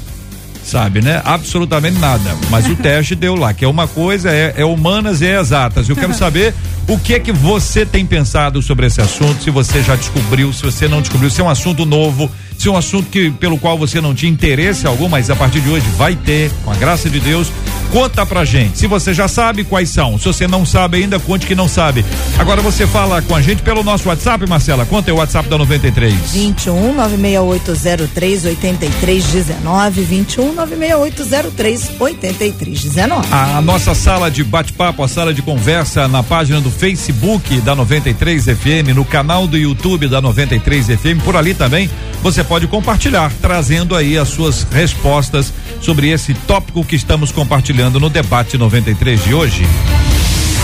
[0.65, 1.21] Sabe, né?
[1.23, 2.35] Absolutamente nada.
[2.49, 5.87] Mas o teste deu lá, que é uma coisa, é, é humanas e é exatas.
[5.87, 6.55] Eu quero saber
[6.87, 10.63] o que é que você tem pensado sobre esse assunto, se você já descobriu, se
[10.63, 13.77] você não descobriu, se é um assunto novo, se é um assunto que, pelo qual
[13.77, 17.09] você não tinha interesse algum, mas a partir de hoje vai ter, com a graça
[17.09, 17.51] de Deus.
[17.91, 18.77] Conta pra gente.
[18.77, 20.17] Se você já sabe quais são.
[20.17, 22.03] Se você não sabe ainda, conte que não sabe.
[22.37, 24.85] Agora você fala com a gente pelo nosso WhatsApp, Marcela.
[24.85, 26.13] Conta o WhatsApp da 93.
[26.31, 30.01] 21 96803 8319.
[30.01, 33.27] 21 96803 8319.
[33.31, 38.43] A nossa sala de bate-papo, a sala de conversa na página do Facebook da 93
[38.43, 41.23] FM, no canal do YouTube da 93 FM.
[41.23, 41.89] Por ali também
[42.21, 48.09] você pode compartilhar, trazendo aí as suas respostas sobre esse tópico que estamos compartilhando no
[48.09, 49.63] debate 93 de hoje.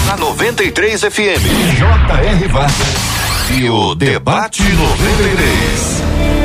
[0.08, 2.48] Na 93 FM, J.R.
[2.48, 3.22] Vargas
[3.58, 6.41] e o debate 93.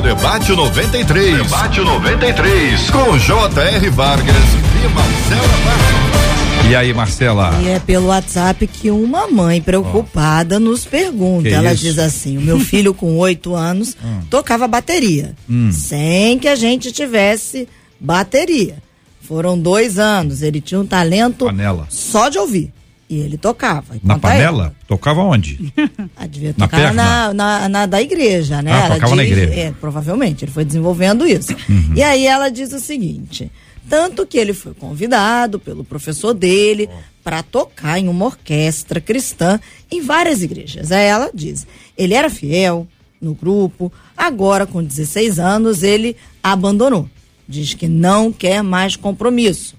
[0.00, 1.42] O Debate 93.
[1.42, 2.90] Debate 93.
[2.90, 3.90] Com J.R.
[3.90, 6.70] Vargas e Marcela Vargas.
[6.70, 7.60] E aí, Marcela?
[7.62, 10.60] E é pelo WhatsApp que uma mãe preocupada oh.
[10.60, 11.48] nos pergunta.
[11.48, 11.84] Que Ela isso?
[11.84, 14.20] diz assim: o meu filho com oito anos hum.
[14.30, 15.70] tocava bateria, hum.
[15.70, 18.76] sem que a gente tivesse bateria.
[19.20, 20.40] Foram dois anos.
[20.40, 21.86] Ele tinha um talento Panela.
[21.90, 22.72] só de ouvir.
[23.10, 23.96] E ele tocava.
[24.04, 24.72] Na panela?
[24.86, 25.72] Tocava onde?
[26.16, 28.72] Ah, devia na tocar na, na, na, da igreja, né?
[28.72, 29.60] Ah, ela tocava diz, na igreja.
[29.60, 31.52] É, provavelmente, ele foi desenvolvendo isso.
[31.68, 31.94] Uhum.
[31.96, 33.50] E aí ela diz o seguinte:
[33.88, 36.98] tanto que ele foi convidado pelo professor dele oh.
[37.24, 39.58] para tocar em uma orquestra cristã
[39.90, 40.92] em várias igrejas.
[40.92, 42.86] Aí ela diz: ele era fiel
[43.20, 47.08] no grupo, agora com 16 anos ele abandonou.
[47.48, 49.74] Diz que não quer mais compromisso.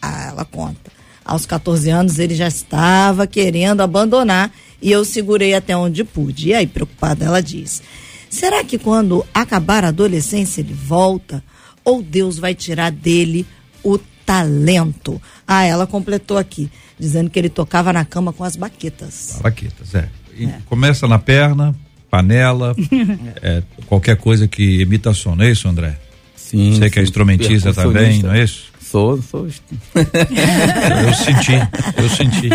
[0.00, 0.97] Ah, ela conta.
[1.28, 6.48] Aos 14 anos ele já estava querendo abandonar e eu segurei até onde pude.
[6.48, 7.82] E aí, preocupada, ela diz:
[8.30, 11.44] será que quando acabar a adolescência ele volta?
[11.84, 13.46] Ou Deus vai tirar dele
[13.84, 15.20] o talento?
[15.46, 19.38] Ah, ela completou aqui, dizendo que ele tocava na cama com as baquetas.
[19.42, 20.08] Baquetas, é.
[20.40, 20.54] é.
[20.64, 21.76] Começa na perna,
[22.10, 22.74] panela,
[23.42, 25.98] é, qualquer coisa que emita som, não é isso, André?
[26.34, 26.72] Sim.
[26.72, 27.08] Você que é sim.
[27.08, 28.72] instrumentista também, não é isso?
[28.90, 29.46] Sou, sou.
[29.94, 31.52] Eu senti,
[31.96, 32.48] eu senti.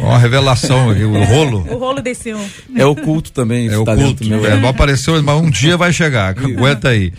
[0.00, 1.58] Uma revelação o rolo.
[1.70, 2.38] O rolo desceu.
[2.74, 4.24] É oculto também, É o talento culto.
[4.26, 4.44] meu.
[4.46, 6.36] É, não apareceu, mas um dia vai chegar.
[6.36, 7.12] Aguenta aí.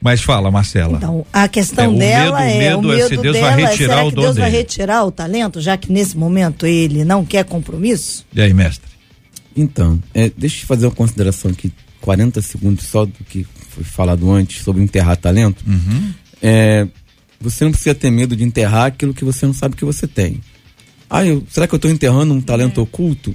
[0.00, 0.98] Mas fala, Marcela.
[0.98, 3.50] Então, a questão É, o dela medo- o é o medo é se Deus dela,
[3.50, 4.56] vai retirar será o que dom Deus vai dele.
[4.62, 8.24] retirar o talento, já que nesse momento ele não quer compromisso?
[8.34, 8.90] E aí, mestre?
[9.56, 14.30] Então, é, deixa eu fazer uma consideração aqui, 40 segundos só do que foi falado
[14.30, 15.64] antes sobre enterrar talento.
[16.42, 16.86] É,
[17.40, 20.40] você não precisa ter medo de enterrar aquilo que você não sabe que você tem.
[21.08, 23.34] Ah, eu, será que eu estou enterrando um talento oculto?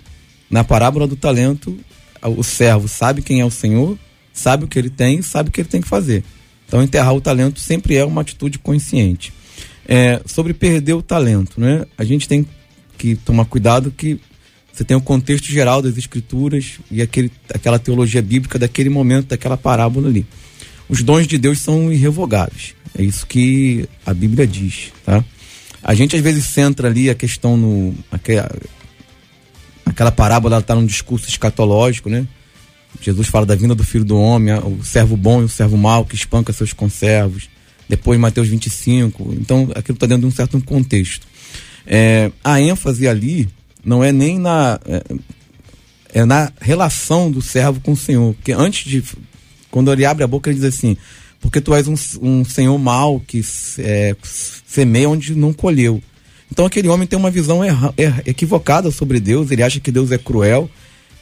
[0.49, 1.77] Na parábola do talento,
[2.21, 3.97] o servo sabe quem é o Senhor,
[4.33, 6.23] sabe o que ele tem, sabe o que ele tem que fazer.
[6.67, 9.33] Então, enterrar o talento sempre é uma atitude consciente.
[9.87, 11.85] É, sobre perder o talento, né?
[11.97, 12.45] A gente tem
[12.97, 14.19] que tomar cuidado que
[14.71, 19.57] você tem o contexto geral das escrituras e aquele, aquela teologia bíblica daquele momento, daquela
[19.57, 20.25] parábola ali.
[20.91, 22.75] Os dons de Deus são irrevogáveis.
[22.93, 25.23] É isso que a Bíblia diz, tá?
[25.81, 28.51] A gente às vezes centra ali a questão no aquela,
[29.85, 32.27] aquela parábola está num discurso escatológico, né?
[32.99, 36.03] Jesus fala da vinda do filho do homem, o servo bom e o servo mau
[36.03, 37.49] que espanca seus conservos.
[37.87, 39.33] Depois Mateus 25.
[39.39, 41.25] Então aquilo está dentro de um certo contexto.
[41.87, 43.47] É, a ênfase ali
[43.83, 45.03] não é nem na é,
[46.19, 49.01] é na relação do servo com o Senhor, porque antes de
[49.71, 50.95] quando ele abre a boca ele diz assim,
[51.39, 53.43] porque tu és um, um Senhor mau que
[53.79, 56.01] é, semeia onde não colheu.
[56.51, 60.11] Então aquele homem tem uma visão erra, er, equivocada sobre Deus, ele acha que Deus
[60.11, 60.69] é cruel,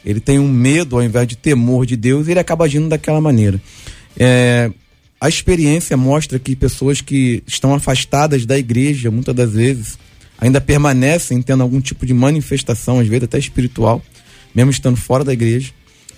[0.04, 3.20] ele tem um medo ao invés de temor de Deus e ele acaba agindo daquela
[3.20, 3.60] maneira.
[4.18, 4.70] É,
[5.20, 9.98] a experiência mostra que pessoas que estão afastadas da igreja, muitas das vezes,
[10.38, 14.02] ainda permanecem tendo algum tipo de manifestação, às vezes até espiritual,
[14.54, 15.72] mesmo estando fora da igreja.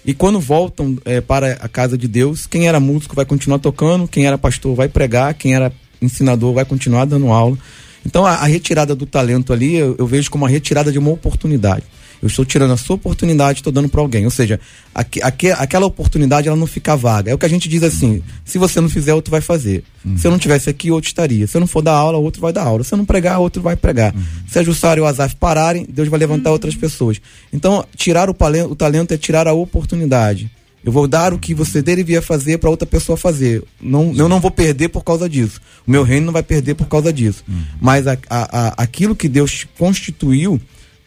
[0.04, 4.08] E quando voltam é, para a casa de Deus, quem era músico vai continuar tocando,
[4.08, 7.56] quem era pastor vai pregar, quem era ensinador vai continuar dando aula.
[8.04, 11.10] Então a, a retirada do talento ali eu, eu, vejo como a retirada de uma
[11.10, 11.84] oportunidade.
[12.22, 14.24] Eu estou tirando a sua oportunidade e estou dando para alguém.
[14.24, 14.60] Ou seja,
[14.94, 17.32] aqu, aqu, aquela oportunidade ela não fica vaga.
[17.32, 19.82] É o que a gente diz assim: se você não fizer, outro vai fazer.
[20.04, 20.16] Uhum.
[20.16, 21.46] Se eu não tivesse aqui, outro estaria.
[21.48, 22.84] Se eu não for dar aula, outro vai dar aula.
[22.84, 24.14] Se eu não pregar, outro vai pregar.
[24.14, 24.22] Uhum.
[24.46, 26.54] Se a Jussara e o Azaf pararem, Deus vai levantar uhum.
[26.54, 27.20] outras pessoas.
[27.52, 28.36] Então, tirar o,
[28.70, 30.48] o talento é tirar a oportunidade.
[30.84, 33.62] Eu vou dar o que você deveria fazer para outra pessoa fazer.
[33.80, 35.60] Não, eu não vou perder por causa disso.
[35.86, 37.44] O meu reino não vai perder por causa disso.
[37.80, 40.60] Mas a, a, a, aquilo que Deus constituiu,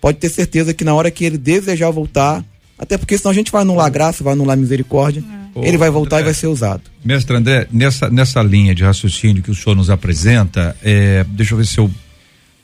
[0.06, 2.46] pode ter certeza que na hora que ele desejar voltar,
[2.78, 5.24] até porque senão a gente vai anular graça, vai anular misericórdia,
[5.56, 5.68] é.
[5.68, 6.84] ele vai voltar André, e vai ser usado.
[7.04, 11.58] Mestre André, nessa, nessa linha de raciocínio que o senhor nos apresenta, é, deixa eu
[11.58, 11.90] ver se eu.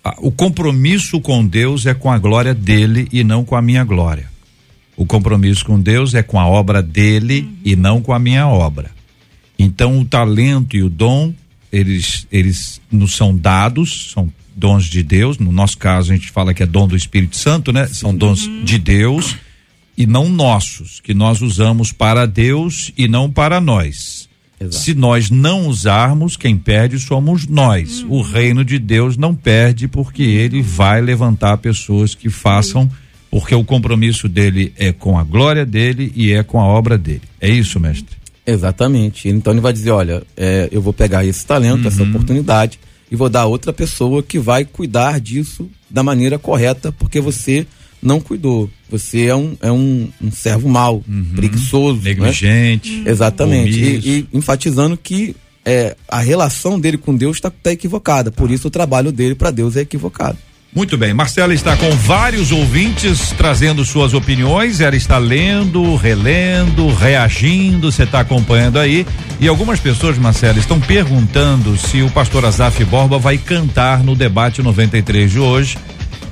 [0.04, 3.84] Ah, o compromisso com Deus é com a glória dele e não com a minha
[3.84, 4.30] glória.
[4.96, 7.56] O compromisso com Deus é com a obra dele uhum.
[7.66, 8.92] e não com a minha obra.
[9.58, 11.34] Então o talento e o dom,
[11.72, 15.38] eles, eles nos são dados, são dons de Deus.
[15.38, 17.88] No nosso caso, a gente fala que é dom do Espírito Santo, né?
[17.88, 18.64] São dons Uhum.
[18.64, 19.36] de Deus
[19.98, 24.30] e não nossos, que nós usamos para Deus e não para nós.
[24.60, 24.76] Exato.
[24.76, 28.04] Se nós não usarmos, quem perde somos nós.
[28.04, 28.12] Uhum.
[28.12, 32.90] O reino de Deus não perde porque ele vai levantar pessoas que façam,
[33.30, 37.24] porque o compromisso dele é com a glória dele e é com a obra dele.
[37.40, 38.16] É isso, mestre?
[38.46, 39.30] Exatamente.
[39.30, 41.88] Então ele vai dizer: olha, é, eu vou pegar esse talento, uhum.
[41.88, 42.80] essa oportunidade
[43.12, 47.68] e vou dar outra pessoa que vai cuidar disso da maneira correta, porque você
[48.02, 48.70] não cuidou.
[48.90, 51.34] Você é um, é um, um servo mau, uhum.
[51.36, 53.02] preguiçoso, negligente.
[53.02, 53.12] Né?
[53.12, 53.80] Exatamente.
[53.80, 55.36] E, e, enfatizando que
[55.66, 58.32] é, a relação dele com Deus está tá equivocada.
[58.32, 60.38] Por isso o trabalho dele para Deus é equivocado.
[60.74, 64.80] Muito bem, Marcela está com vários ouvintes trazendo suas opiniões.
[64.80, 67.92] Ela está lendo, relendo, reagindo.
[67.92, 69.06] Você está acompanhando aí.
[69.38, 74.62] E algumas pessoas, Marcela, estão perguntando se o pastor Azaf Borba vai cantar no debate
[74.62, 75.78] 93 de hoje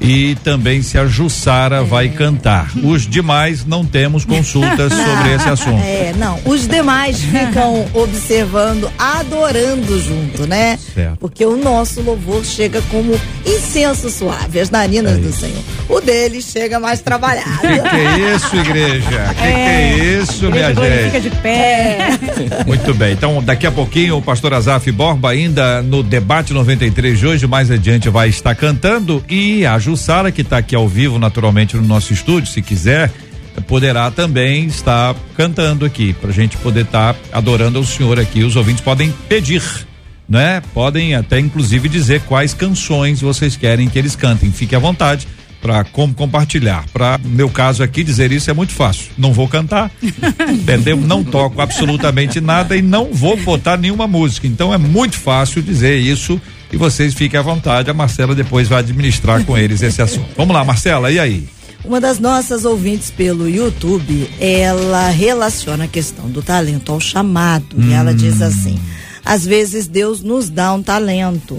[0.01, 1.83] e também se a Jussara é.
[1.83, 2.71] vai cantar.
[2.83, 5.83] Os demais não temos consultas sobre esse assunto.
[5.83, 6.39] É, não.
[6.45, 10.77] Os demais ficam observando, adorando junto, né?
[10.93, 11.17] Certo.
[11.19, 15.63] Porque o nosso louvor chega como incenso suave, as narinas é do Senhor.
[15.89, 17.59] O dele chega mais trabalhado.
[17.61, 19.09] Que que é isso, igreja?
[19.39, 21.05] Que é, que é isso, minha gente?
[21.05, 21.49] Fica de pé.
[21.49, 22.63] É.
[22.67, 23.13] Muito bem.
[23.13, 27.71] Então, daqui a pouquinho, o pastor Azaf Borba, ainda no debate 93 de hoje, mais
[27.71, 32.13] adiante, vai estar cantando e a Jussara, que está aqui ao vivo, naturalmente, no nosso
[32.13, 33.11] estúdio, se quiser,
[33.67, 38.43] poderá também estar cantando aqui, para a gente poder estar tá adorando ao Senhor aqui.
[38.43, 39.63] Os ouvintes podem pedir,
[40.27, 40.61] né?
[40.73, 44.51] Podem até, inclusive, dizer quais canções vocês querem que eles cantem.
[44.51, 45.27] Fique à vontade.
[45.61, 46.85] para como compartilhar.
[46.93, 49.11] Para meu caso aqui dizer isso é muito fácil.
[49.17, 49.91] Não vou cantar,
[50.49, 50.95] entendeu?
[50.95, 54.47] Não toco absolutamente nada e não vou botar nenhuma música.
[54.47, 56.39] Então é muito fácil dizer isso
[56.71, 57.89] e vocês fiquem à vontade.
[57.89, 60.29] A Marcela depois vai administrar com eles esse assunto.
[60.35, 61.47] Vamos lá, Marcela, e aí?
[61.83, 67.75] Uma das nossas ouvintes pelo YouTube, ela relaciona a questão do talento ao chamado.
[67.77, 68.77] E ela diz assim:
[69.23, 71.57] às vezes Deus nos dá um talento,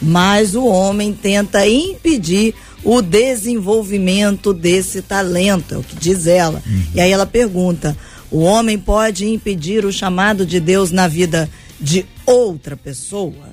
[0.00, 2.54] mas o homem tenta impedir
[2.84, 6.62] o desenvolvimento desse talento, é o que diz ela.
[6.94, 7.96] E aí ela pergunta:
[8.30, 11.48] o homem pode impedir o chamado de Deus na vida
[11.80, 13.51] de outra pessoa?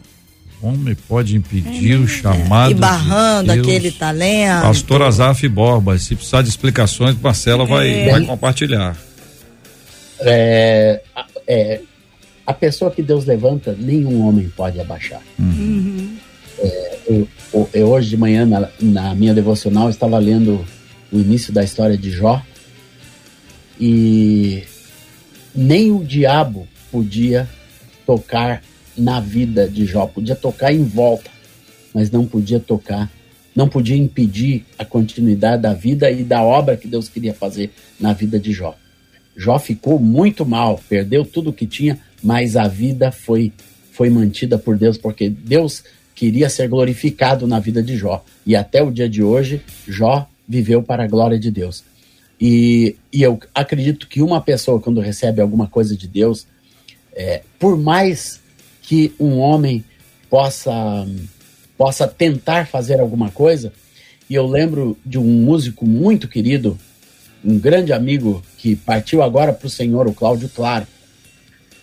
[0.62, 2.72] Homem pode impedir o chamado.
[2.72, 3.68] e barrando de Deus.
[3.68, 4.62] aquele talento.
[4.64, 8.12] Pastor Azaf Borba, se precisar de explicações, Marcela vai, É.
[8.12, 8.98] vai compartilhar.
[10.20, 11.82] É, a- é,
[12.46, 15.22] a pessoa que Deus levanta, nenhum homem pode abaixar.
[16.62, 20.66] É, eu, eu- eu hoje de manhã, na, na minha devocional, estava lendo
[21.10, 22.42] o início da história de Jó.
[23.80, 24.64] E
[25.56, 27.48] nem o diabo podia
[28.06, 28.62] tocar
[29.00, 31.30] na vida de Jó, podia tocar em volta,
[31.94, 33.10] mas não podia tocar,
[33.56, 38.14] não podia impedir a continuidade da vida e da obra que Deus queria fazer na
[38.14, 38.76] vida de Jó.
[39.36, 43.52] Jó ficou muito mal, perdeu tudo que tinha, mas a vida foi
[44.00, 45.84] foi mantida por Deus, porque Deus
[46.16, 48.24] queria ser glorificado na vida de Jó.
[48.46, 51.84] E até o dia de hoje, Jó viveu para a glória de Deus.
[52.40, 56.48] E, e eu acredito que uma pessoa, quando recebe alguma coisa de Deus,
[57.14, 58.40] é, por mais
[58.90, 59.86] que um homem
[60.32, 61.08] possa,
[61.78, 63.72] possa tentar fazer alguma coisa,
[64.28, 66.76] e eu lembro de um músico muito querido,
[67.46, 70.88] um grande amigo que partiu agora para o Senhor, o Cláudio Claro.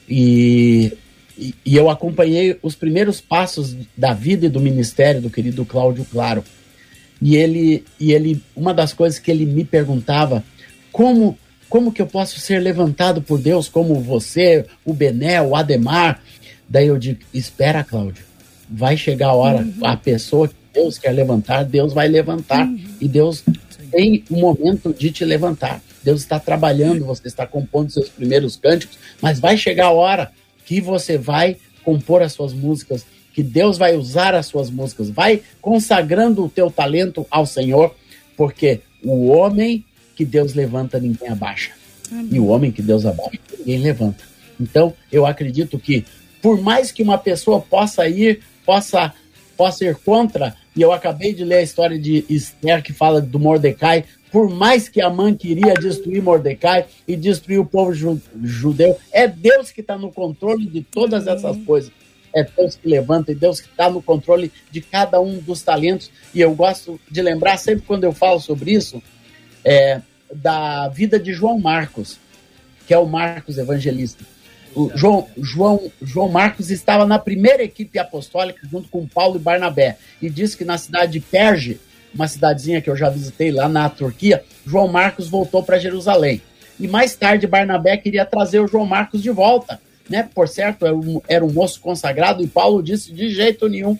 [0.08, 0.94] E,
[1.38, 6.04] e, e eu acompanhei os primeiros passos da vida e do ministério do querido Cláudio
[6.10, 6.42] Claro.
[7.22, 10.42] E ele, e ele, uma das coisas que ele me perguntava,
[10.90, 11.38] como,
[11.68, 16.20] como que eu posso ser levantado por Deus, como você, o Bené, o Ademar?
[16.68, 18.24] Daí eu digo, espera, Cláudio,
[18.68, 22.68] vai chegar a hora, a pessoa que Deus quer levantar, Deus vai levantar,
[23.00, 23.44] e Deus
[23.90, 25.80] tem um momento de te levantar.
[26.02, 30.30] Deus está trabalhando, você está compondo seus primeiros cânticos, mas vai chegar a hora
[30.64, 35.42] que você vai compor as suas músicas, que Deus vai usar as suas músicas, vai
[35.60, 37.94] consagrando o teu talento ao Senhor,
[38.36, 39.84] porque o homem
[40.16, 41.72] que Deus levanta, ninguém abaixa.
[42.30, 44.24] E o homem que Deus abaixa, ninguém levanta.
[44.58, 46.04] Então, eu acredito que,
[46.46, 49.12] por mais que uma pessoa possa ir, possa,
[49.56, 53.36] possa ir contra, e eu acabei de ler a história de Esther que fala do
[53.36, 58.96] Mordecai, por mais que a mãe queria destruir Mordecai e destruir o povo ju- judeu,
[59.10, 61.90] é Deus que está no controle de todas essas coisas.
[62.32, 66.12] É Deus que levanta e Deus que está no controle de cada um dos talentos.
[66.32, 69.02] E eu gosto de lembrar, sempre quando eu falo sobre isso,
[69.64, 70.00] é,
[70.32, 72.20] da vida de João Marcos,
[72.86, 74.24] que é o Marcos Evangelista.
[74.76, 79.96] O João, João, João Marcos estava na primeira equipe apostólica junto com Paulo e Barnabé
[80.20, 81.80] e diz que na cidade de Perge,
[82.14, 86.42] uma cidadezinha que eu já visitei lá na Turquia, João Marcos voltou para Jerusalém.
[86.78, 90.28] E mais tarde Barnabé queria trazer o João Marcos de volta, né?
[90.34, 93.98] Por certo, era um, era um moço consagrado e Paulo disse de jeito nenhum.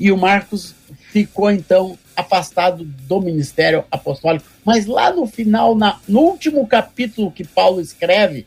[0.00, 0.74] E o Marcos
[1.12, 4.46] ficou então afastado do ministério apostólico.
[4.64, 8.46] Mas lá no final, na, no último capítulo que Paulo escreve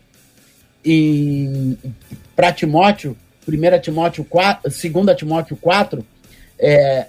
[2.36, 3.18] para Timóteo,
[3.48, 6.06] 1 Timóteo 4, 2 Timóteo 4,
[6.58, 7.08] é,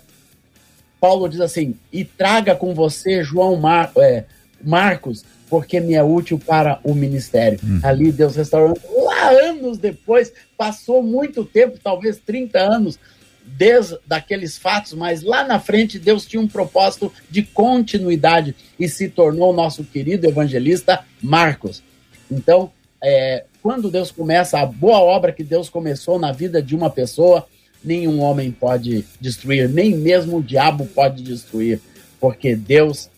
[1.01, 4.25] Paulo diz assim: e traga com você João Mar, é,
[4.63, 7.59] Marcos, porque me é útil para o ministério.
[7.83, 8.81] Ali Deus restaurando.
[9.03, 12.99] Lá anos depois, passou muito tempo, talvez 30 anos,
[13.45, 19.09] desde daqueles fatos, mas lá na frente Deus tinha um propósito de continuidade e se
[19.09, 21.83] tornou nosso querido evangelista Marcos.
[22.31, 22.71] Então,
[23.03, 27.47] é, quando Deus começa a boa obra que Deus começou na vida de uma pessoa,
[27.85, 31.81] nenhum homem pode destruir, nem mesmo o diabo pode destruir,
[32.21, 33.09] porque Deus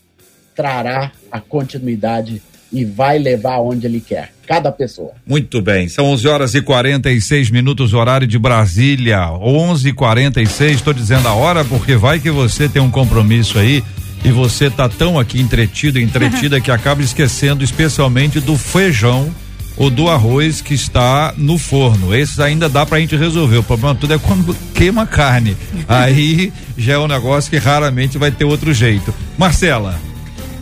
[0.55, 5.11] trará a continuidade e vai levar onde ele quer, cada pessoa.
[5.25, 9.29] Muito bem, são 11 horas e 46 minutos, horário de Brasília.
[9.29, 10.75] 11:46.
[10.75, 13.83] Estou dizendo a hora porque vai que você tem um compromisso aí
[14.25, 19.31] e você tá tão aqui entretido, entretida que acaba esquecendo especialmente do feijão
[19.75, 22.13] ou do arroz que está no forno.
[22.13, 23.57] Esses ainda dá pra gente resolver.
[23.57, 25.57] O problema tudo é quando queima carne.
[25.87, 29.13] Aí já é um negócio que raramente vai ter outro jeito.
[29.37, 29.99] Marcela.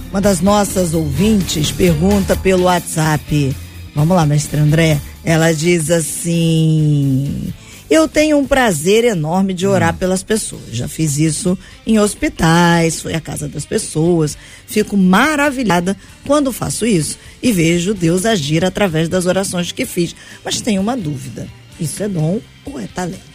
[0.09, 3.55] Uma das nossas ouvintes pergunta pelo WhatsApp.
[3.95, 4.99] Vamos lá, mestre André.
[5.23, 7.53] Ela diz assim:
[7.91, 9.71] Eu tenho um prazer enorme de Hum.
[9.71, 10.61] orar pelas pessoas.
[10.71, 14.37] Já fiz isso em hospitais, fui à casa das pessoas.
[14.65, 20.15] Fico maravilhada quando faço isso e vejo Deus agir através das orações que fiz.
[20.43, 23.29] Mas tenho uma dúvida: isso é dom ou é talento?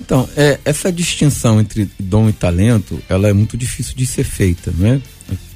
[0.00, 4.74] Então, é, essa distinção entre dom e talento, ela é muito difícil de ser feita,
[4.76, 5.00] não é?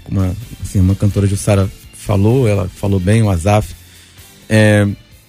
[0.05, 3.75] Como a, assim, uma cantora Jussara falou, ela falou bem, o Azaf.
[4.49, 4.87] É,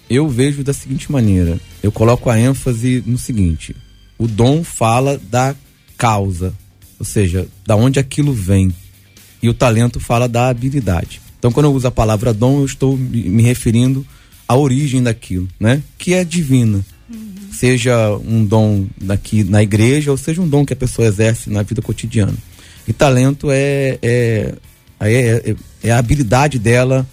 [0.08, 3.74] eu vejo da seguinte maneira, eu coloco a ênfase no seguinte,
[4.16, 5.54] o dom fala da
[5.96, 6.54] causa,
[6.98, 8.74] ou seja, da onde aquilo vem,
[9.42, 11.20] e o talento fala da habilidade.
[11.38, 14.04] Então, quando eu uso a palavra dom, eu estou me referindo
[14.48, 15.82] à origem daquilo, né?
[15.96, 16.84] Que é divina
[17.58, 21.62] seja um dom daqui na igreja ou seja um dom que a pessoa exerce na
[21.62, 22.34] vida cotidiana.
[22.86, 24.54] E talento é, é,
[25.00, 27.04] é, é, é a habilidade dela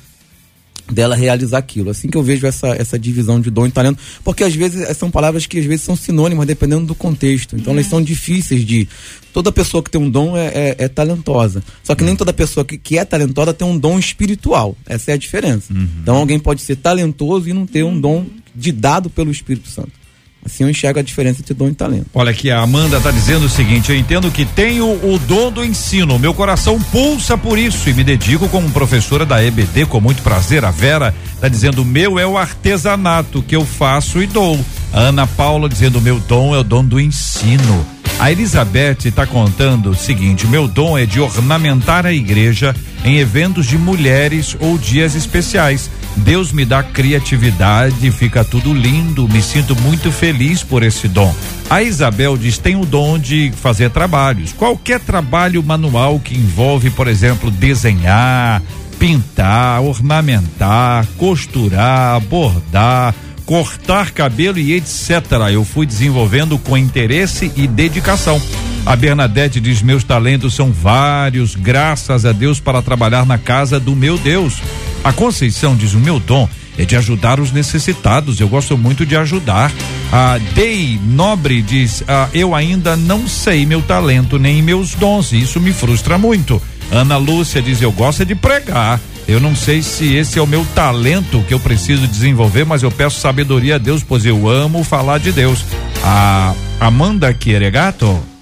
[0.91, 1.89] dela realizar aquilo.
[1.89, 5.09] Assim que eu vejo essa, essa divisão de dom e talento, porque às vezes são
[5.09, 7.55] palavras que às vezes são sinônimas dependendo do contexto.
[7.55, 8.87] Então elas são difíceis de.
[9.33, 11.61] Toda pessoa que tem um dom é, é, é talentosa.
[11.83, 14.77] Só que nem toda pessoa que, que é talentosa tem um dom espiritual.
[14.85, 15.73] Essa é a diferença.
[16.01, 18.25] Então alguém pode ser talentoso e não ter um dom
[18.55, 20.04] de dado pelo Espírito Santo.
[20.45, 22.05] Assim eu enxergo a diferença entre dom e talento.
[22.13, 25.65] Olha aqui, a Amanda tá dizendo o seguinte: eu entendo que tenho o dom do
[25.65, 30.21] ensino, meu coração pulsa por isso e me dedico como professora da EBD com muito
[30.21, 30.63] prazer.
[30.63, 34.63] A Vera tá dizendo: meu é o artesanato que eu faço e dou.
[34.93, 37.85] A Ana Paula dizendo: meu dom é o dom do ensino.
[38.17, 43.65] A Elizabeth está contando o seguinte: meu dom é de ornamentar a igreja em eventos
[43.65, 45.89] de mulheres ou dias especiais.
[46.17, 51.33] Deus me dá criatividade, fica tudo lindo, me sinto muito feliz por esse dom.
[51.69, 54.53] A Isabel diz: tem o dom de fazer trabalhos.
[54.53, 58.61] Qualquer trabalho manual que envolve, por exemplo, desenhar,
[58.97, 63.13] pintar, ornamentar, costurar, bordar,
[63.45, 65.21] cortar cabelo e etc.
[65.51, 68.41] Eu fui desenvolvendo com interesse e dedicação.
[68.85, 73.95] A Bernadette diz: Meus talentos são vários, graças a Deus, para trabalhar na casa do
[73.95, 74.61] meu Deus.
[75.05, 76.49] A Conceição diz: O meu dom
[76.79, 78.39] é de ajudar os necessitados.
[78.39, 79.71] Eu gosto muito de ajudar.
[80.11, 85.31] A Dei Nobre diz: ah, Eu ainda não sei meu talento nem meus dons.
[85.31, 86.59] e Isso me frustra muito.
[86.91, 88.99] Ana Lúcia diz: Eu gosto é de pregar.
[89.27, 92.91] Eu não sei se esse é o meu talento que eu preciso desenvolver, mas eu
[92.91, 95.63] peço sabedoria a Deus, pois eu amo falar de Deus.
[96.03, 98.34] A Amanda Quieregato.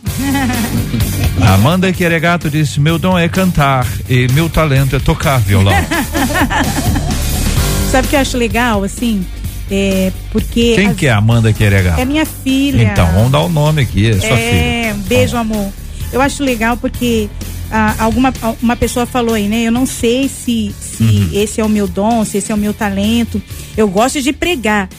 [1.48, 5.74] Amanda Quieregato disse: Meu dom é cantar e meu talento é tocar violão.
[7.91, 9.26] Sabe o que eu acho legal, assim?
[9.70, 10.74] É, porque.
[10.76, 12.00] Quem as- que é Amanda Quieregato?
[12.00, 12.84] É minha filha.
[12.84, 14.96] Então, vamos dar o nome aqui, é sua É, filha.
[14.96, 15.70] um beijo, amor.
[16.12, 17.30] Eu acho legal porque
[17.72, 19.64] ah, alguma uma pessoa falou aí, né?
[19.64, 21.30] Eu não sei se, se Uhum.
[21.34, 23.41] esse é o meu dom, se esse é o meu talento.
[23.78, 24.89] Eu gosto de pregar.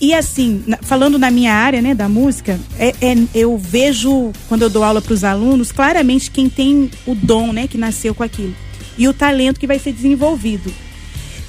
[0.00, 4.70] E assim, falando na minha área, né, da música, é, é- eu vejo quando eu
[4.70, 8.54] dou aula para os alunos claramente quem tem o dom, né, que nasceu com aquilo
[8.98, 10.72] e o talento que vai ser desenvolvido.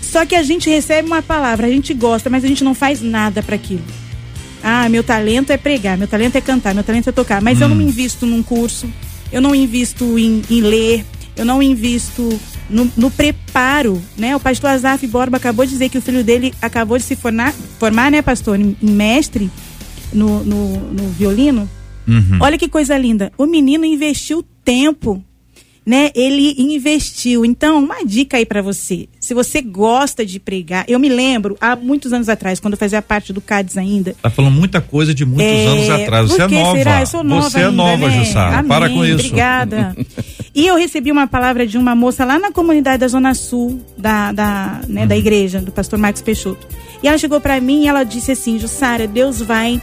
[0.02, 3.02] Só que a gente recebe uma palavra, a gente gosta, mas a gente não faz
[3.02, 3.84] nada para aquilo.
[4.64, 7.42] Ah, meu talento é pregar, meu talento é cantar, meu talento é tocar.
[7.42, 8.90] Mas eu não me invisto num curso,
[9.32, 12.40] eu não invisto em, em ler, eu não invisto
[12.70, 14.36] no, no preparo, né?
[14.36, 17.54] O pastor Azaf Borba acabou de dizer que o filho dele acabou de se formar,
[17.80, 19.50] formar né, pastor, em, mestre
[20.12, 21.70] no, no, no violino.
[22.40, 23.32] Olha que coisa linda.
[23.38, 25.24] O menino investiu tempo,
[25.86, 26.10] né?
[26.16, 27.46] Ele investiu.
[27.46, 29.08] Então, uma dica aí pra você.
[29.20, 33.02] Se você gosta de pregar, eu me lembro há muitos anos atrás, quando eu fazia
[33.02, 36.30] parte do CADES ainda, Tá falando muita coisa de muitos é, anos atrás.
[36.30, 36.78] Você é nova.
[36.78, 37.00] Será?
[37.02, 38.18] Eu sou nova Você é ainda, nova, né?
[38.26, 38.58] Jussara.
[38.58, 39.14] Amém, Para com isso.
[39.16, 39.96] Obrigada.
[40.56, 44.32] e eu recebi uma palavra de uma moça lá na comunidade da Zona Sul da,
[44.32, 45.08] da, né, Uhum.
[45.08, 46.68] da igreja, do pastor Marcos Peixoto.
[47.04, 49.80] E ela chegou pra mim e ela disse assim: Jussara, Deus vai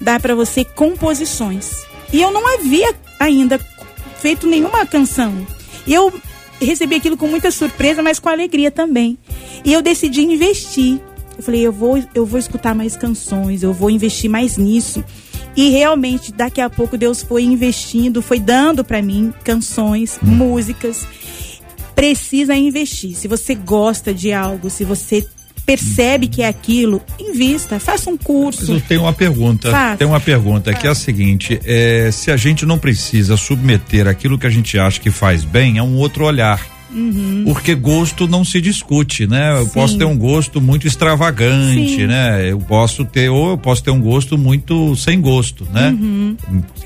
[0.00, 1.84] dar pra você composições.
[2.12, 3.58] E eu não havia ainda
[4.24, 5.46] feito nenhuma canção.
[5.86, 6.10] Eu
[6.58, 9.18] recebi aquilo com muita surpresa, mas com alegria também.
[9.62, 10.98] E eu decidi investir.
[11.36, 15.04] Eu falei, eu vou, eu vou escutar mais canções, eu vou investir mais nisso.
[15.54, 21.06] E realmente, daqui a pouco Deus foi investindo, foi dando para mim canções, músicas.
[21.94, 23.14] Precisa investir.
[23.14, 25.28] Se você gosta de algo, se você
[25.64, 28.72] percebe que é aquilo, invista, faça um Mas curso.
[28.72, 29.70] eu tenho uma pergunta.
[29.70, 29.96] Faça.
[29.96, 34.38] Tem uma pergunta que é a seguinte: é, se a gente não precisa submeter aquilo
[34.38, 36.73] que a gente acha que faz bem a um outro olhar.
[37.44, 39.52] Porque gosto não se discute, né?
[39.52, 39.64] Eu Uhum.
[39.66, 39.70] Sim.
[39.74, 42.06] posso ter um gosto muito extravagante, Sim.
[42.06, 42.50] né?
[42.50, 45.90] Eu posso ter, ou eu posso ter um gosto muito sem gosto, né?
[45.90, 46.36] Uhum.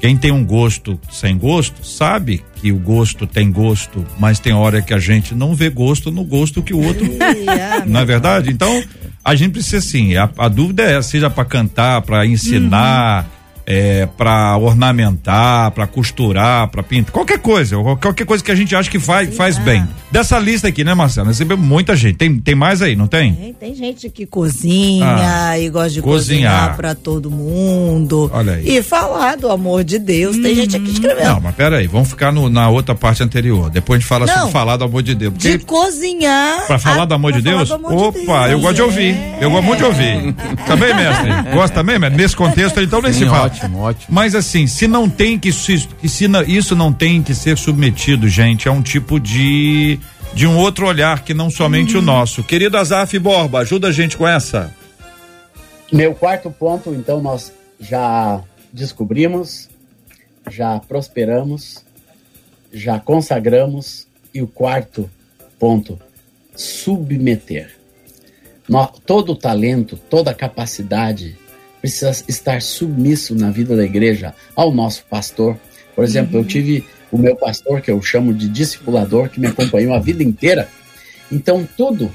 [0.01, 4.83] Quem tem um gosto sem gosto sabe que o gosto tem gosto, mas tem hora
[4.83, 7.07] que a gente não vê gosto no gosto que o outro
[7.45, 8.51] Ia, não é verdade?
[8.51, 8.83] Então,
[9.25, 13.38] a gente precisa sim, a, a dúvida é seja para cantar, para ensinar, Uhum.
[13.71, 18.91] É, para ornamentar, para costurar, para pintar, qualquer coisa, qualquer coisa que a gente acha
[18.91, 19.87] que faz, faz bem.
[20.11, 21.29] Dessa lista aqui, né, Marcelo?
[21.29, 22.17] Recebeu muita gente.
[22.17, 23.35] Tem, tem mais aí, não tem?
[23.35, 26.53] Tem, tem gente que cozinha Ah, e gosta de cozinhar.
[26.53, 28.31] cozinhar, pra todo mundo.
[28.33, 28.79] Olha aí.
[28.79, 30.39] E falar do amor de Deus.
[30.39, 31.27] Tem gente aqui escrevendo.
[31.35, 33.69] Não, mas pera aí, vamos ficar no- na outra parte anterior.
[33.69, 34.35] Depois a gente fala Não.
[34.35, 35.35] sobre falar do amor de Deus.
[35.37, 36.67] De cozinhar.
[36.67, 37.71] Pra falar a- do amor de Deus?
[37.71, 38.51] amor de Opa, Deus.
[38.53, 39.15] eu gosto de ouvir.
[39.15, 39.39] É.
[39.43, 40.35] Eu gosto muito de ouvir.
[40.67, 41.31] Também, mestre?
[41.53, 42.17] Gosta também, mestre?
[42.23, 43.51] Nesse contexto, então nem Sim, se fala.
[43.67, 44.07] Ótimo, ótimo.
[44.15, 47.57] Mas assim, se não tem que, se, que se não- isso não tem que ser
[47.59, 49.99] submetido, gente, a um tipo de
[50.35, 52.03] de um outro olhar que não somente Uhum.
[52.03, 52.45] o nosso.
[52.45, 54.73] Querido Azaf Borba, ajuda a gente com essa.
[55.91, 57.51] Meu quarto ponto, então, nós
[57.81, 58.41] já
[58.71, 59.71] descobrimos,
[60.51, 61.83] já prosperamos,
[62.73, 64.07] já consagramos.
[64.35, 65.11] E o quarto
[65.59, 65.99] ponto,
[66.55, 67.75] submeter.
[68.69, 71.39] Nó- todo talento, toda capacidade
[71.81, 75.57] precisa estar submisso na vida da igreja ao nosso pastor.
[75.95, 79.95] Por exemplo, eu tive o meu pastor, que eu chamo de discipulador, que me acompanhou
[79.95, 80.69] a vida inteira.
[81.31, 82.11] Então, tudo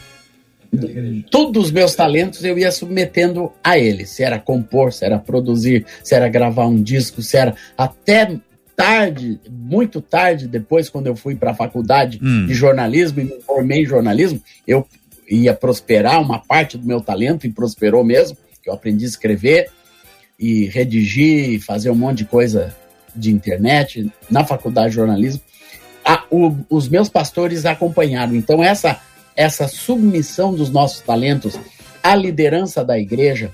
[1.30, 4.06] todos os meus talentos eu ia submetendo a ele.
[4.06, 8.40] Se era compor, se era produzir, se era gravar um disco, se era até
[8.76, 12.48] tarde, muito tarde depois, quando eu fui para a faculdade Hum.
[12.48, 14.88] de jornalismo e me formei em jornalismo, eu
[15.30, 19.70] ia prosperar uma parte do meu talento e prosperou mesmo, que eu aprendi a escrever
[20.40, 22.76] e redigir e fazer um monte de coisa
[23.16, 25.42] de internet na faculdade de jornalismo.
[26.04, 28.36] A- o- os meus pastores acompanharam.
[28.36, 29.00] Então, essa,
[29.36, 31.60] essa submissão dos nossos talentos
[32.02, 33.52] à liderança da igreja,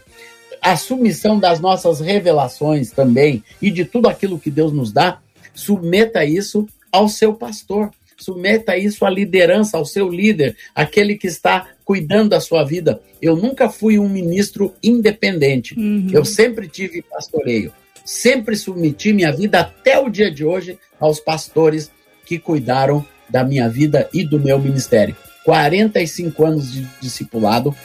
[0.61, 5.19] a submissão das nossas revelações também e de tudo aquilo que Deus nos dá,
[5.53, 11.67] submeta isso ao seu pastor, submeta isso à liderança, ao seu líder, aquele que está
[11.83, 13.01] cuidando da sua vida.
[13.21, 15.75] Eu nunca fui um ministro independente.
[16.13, 17.71] Eu sempre tive pastoreio.
[18.05, 21.91] Sempre submeti minha vida até o dia de hoje aos pastores
[22.25, 25.15] que cuidaram da minha vida e do meu ministério.
[25.43, 27.75] 45 anos de discipulado,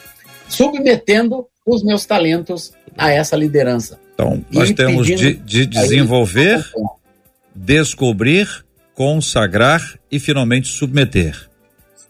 [0.49, 3.99] submetendo os meus talentos a essa liderança.
[4.15, 6.65] Então, E nós temos de, de desenvolver,
[7.55, 8.64] descobrir,
[8.95, 11.49] consagrar e finalmente submeter.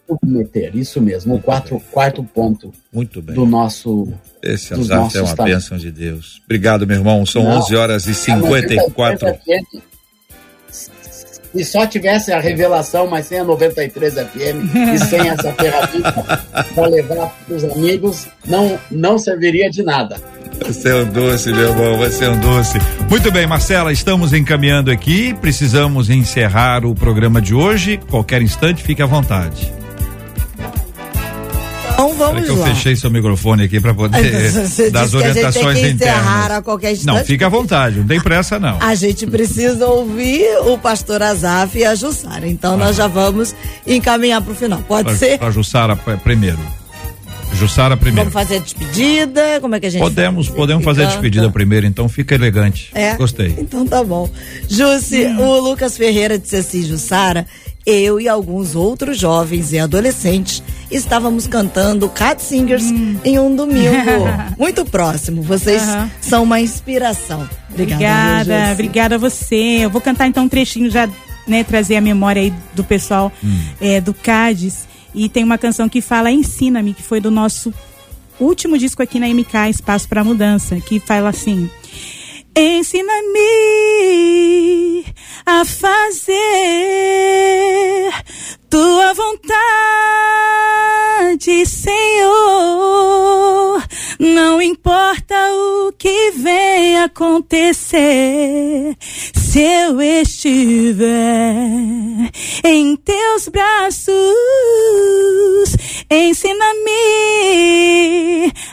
[0.07, 3.33] Submeter, isso mesmo, o quatro, quarto ponto Muito bem.
[3.35, 4.13] do nosso.
[4.41, 5.63] Esse Azaf é uma talentos.
[5.63, 6.41] bênção de Deus.
[6.45, 7.25] Obrigado, meu irmão.
[7.25, 7.57] São Não.
[7.57, 9.39] 11 horas e 54.
[10.69, 16.11] Se só tivesse a revelação, mas sem a 93 FM e sem essa ferramenta
[16.75, 20.17] para levar para os amigos, não, não serviria de nada.
[20.61, 22.77] Vai ser um doce, meu irmão, vai ser um doce.
[23.09, 25.33] Muito bem, Marcela, estamos encaminhando aqui.
[25.39, 27.99] Precisamos encerrar o programa de hoje.
[28.09, 29.71] Qualquer instante, fique à vontade.
[31.93, 32.67] Então vamos que eu lá.
[32.67, 36.51] fechei seu microfone aqui para poder Você dar as que a orientações que encerrar internas.
[36.57, 37.15] a qualquer instante.
[37.17, 38.77] Não, fica à vontade, não tem pressa não.
[38.81, 42.47] A gente precisa ouvir o pastor Azaf e a Jussara.
[42.49, 43.55] Então nós já vamos
[43.87, 44.81] encaminhar para o final.
[44.85, 45.37] Pode Pra, ser?
[45.39, 46.59] pra Jussara p- primeiro.
[47.55, 48.29] Jussara primeiro.
[48.29, 49.59] Vamos fazer a despedida?
[49.61, 50.57] Como é que a gente Podemos, faz?
[50.57, 52.91] podemos fazer a despedida primeiro, então fica elegante.
[52.93, 53.15] É?
[53.15, 53.55] Gostei.
[53.57, 54.29] Então tá bom.
[54.69, 57.45] Jussi, o Lucas Ferreira disse assim, Jussara,
[57.85, 62.85] eu e alguns outros jovens e adolescentes estávamos cantando Cat Singers
[63.23, 64.25] em um domingo.
[64.57, 65.41] Muito próximo.
[65.41, 65.81] Vocês
[66.19, 67.47] são uma inspiração.
[67.69, 67.95] Obrigada.
[68.03, 68.71] Obrigada, Jussi?
[68.73, 69.55] obrigada a você.
[69.81, 71.07] Eu vou cantar então um trechinho já,
[71.47, 73.31] né, trazer a memória aí do pessoal
[73.79, 74.87] é, do Cádiz.
[75.15, 77.73] E tem uma canção que fala Ensina-me, que foi do nosso
[78.39, 81.69] último disco aqui na MK, Espaço para Mudança, que fala assim:
[82.57, 83.43] Ensina-me
[85.45, 86.33] a fazer
[88.69, 89.55] tua vontade,
[91.65, 92.25] Senhor.
[94.17, 101.03] Não importa o que vem acontecer, se eu estiver
[102.63, 104.15] em teus braços,
[106.09, 106.93] ensina-me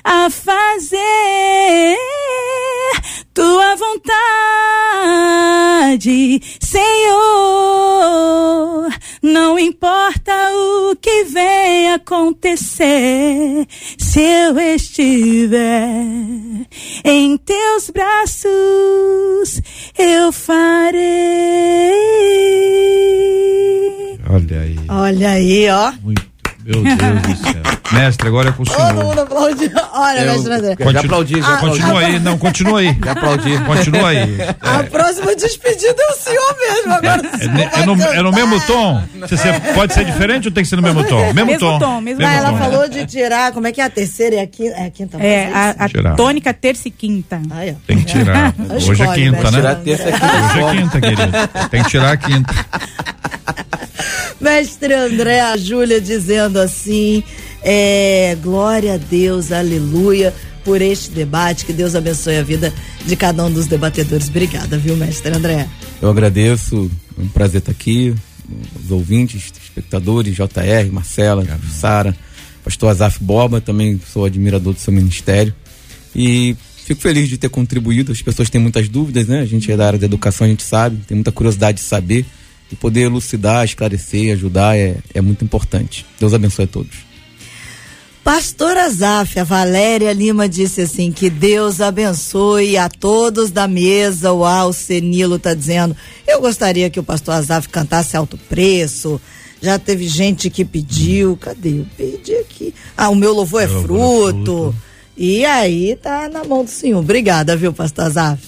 [0.04, 1.98] a fazer
[3.34, 3.76] tua
[5.86, 7.12] vontade, Senhor.
[9.22, 13.66] Não importa o que vem acontecer,
[13.96, 15.94] se eu estiver
[17.04, 19.60] em teus braços,
[19.98, 21.02] eu farei.
[24.28, 24.76] Olha aí.
[24.88, 25.92] Olha aí, ó.
[26.02, 26.31] Muito
[26.64, 27.62] Meu Deus do céu.
[27.92, 28.94] Mestre, agora é com o Todo senhor.
[29.04, 29.70] mundo aplaudiu.
[29.92, 30.68] Olha, Eu- mestre André.
[30.70, 31.56] Já Continua- aplaudi, já Ah.
[31.58, 32.98] Continua aí, não, continua aí.
[33.04, 33.58] Já aplaudi.
[33.58, 34.36] Continua aí.
[34.60, 36.92] A próxima despedida é o senhor mesmo.
[36.94, 39.02] Agora o É, senhor vai é no, é no mesmo tom?
[39.20, 41.20] Você, você- pode ser diferente ou tem que ser no mesmo tom?
[41.34, 41.78] Mesmo, Mesmo tom.
[41.78, 42.58] tom, mesmo Ah, ela tom.
[42.58, 44.74] falou de tirar, como é que é a terceira e a quinta?
[44.76, 45.56] É a quinta É, voz,
[46.06, 47.40] a, a tônica terça e quinta.
[47.50, 47.72] Ó.
[47.86, 48.54] Tem que tirar.
[48.88, 49.58] Hoje é quinta, né?
[49.58, 50.24] Tirar terça aqui.
[50.24, 51.32] Hoje é quinta, querido.
[51.70, 52.54] Tem que tirar a quinta.
[54.42, 57.22] Mestre André, a Júlia dizendo assim:
[57.62, 60.34] é, glória a Deus, aleluia,
[60.64, 61.64] por este debate.
[61.64, 62.74] Que Deus abençoe a vida
[63.06, 64.28] de cada um dos debatedores.
[64.28, 65.68] Obrigada, viu, mestre André?
[66.02, 68.12] Eu agradeço, é um prazer estar aqui,
[68.84, 72.14] os ouvintes, espectadores, JR, Marcela, Sara,
[72.64, 75.54] pastor Azaf Boba, também sou admirador do seu ministério.
[76.16, 78.10] E fico feliz de ter contribuído.
[78.10, 79.38] As pessoas têm muitas dúvidas, né?
[79.38, 82.26] A gente é da área da educação, a gente sabe, tem muita curiosidade de saber.
[82.72, 86.06] E poder elucidar, esclarecer, ajudar é, é muito importante.
[86.18, 87.12] Deus abençoe a todos.
[88.24, 94.32] Pastor Azaf, a Valéria Lima disse assim: que Deus abençoe a todos da mesa.
[94.32, 95.94] Uau, o Senilo tá dizendo.
[96.26, 99.20] Eu gostaria que o pastor Azaf cantasse alto preço.
[99.60, 101.36] Já teve gente que pediu.
[101.36, 101.80] Cadê?
[101.80, 102.74] Eu pedi aqui.
[102.96, 104.32] Ah, o meu louvor é Meu é fruto.
[104.32, 104.74] fruto.
[105.16, 107.00] E aí tá na mão do senhor.
[107.00, 108.42] Obrigada, viu, pastor Azaf?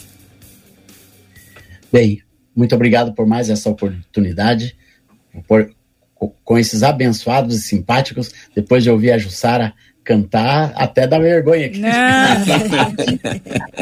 [1.92, 2.22] Bem,
[2.54, 4.76] muito obrigado por mais essa oportunidade,
[5.48, 5.70] por,
[6.14, 8.30] co- com esses abençoados e simpáticos.
[8.54, 9.72] Depois de ouvir a Jussara
[10.04, 11.78] cantar, até dá vergonha aqui.
[11.80, 11.90] Não.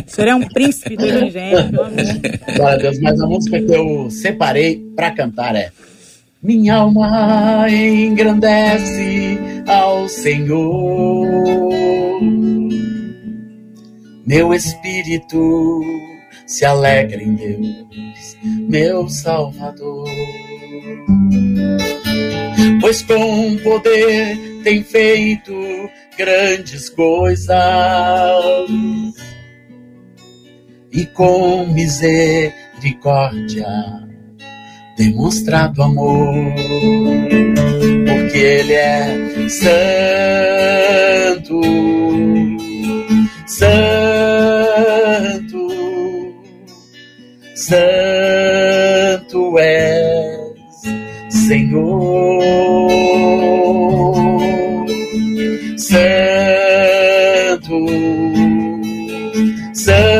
[0.06, 1.70] o senhor é um príncipe do evangelho.
[1.72, 5.70] Glória a Deus, mas a música que eu separei para cantar é
[6.42, 11.42] Minha alma engrandece ao Senhor,
[14.26, 15.90] meu espírito
[16.52, 18.36] se alegra em Deus,
[18.68, 20.06] meu Salvador.
[22.80, 25.52] Pois com poder tem feito
[26.18, 27.56] grandes coisas
[30.92, 33.66] e com misericórdia
[34.98, 36.34] demonstrado amor,
[38.06, 40.02] porque Ele é santo,
[43.46, 44.31] santo,
[47.72, 50.52] santo és,
[51.30, 52.42] Senhor,
[55.78, 56.06] santo,
[59.72, 60.12] santo,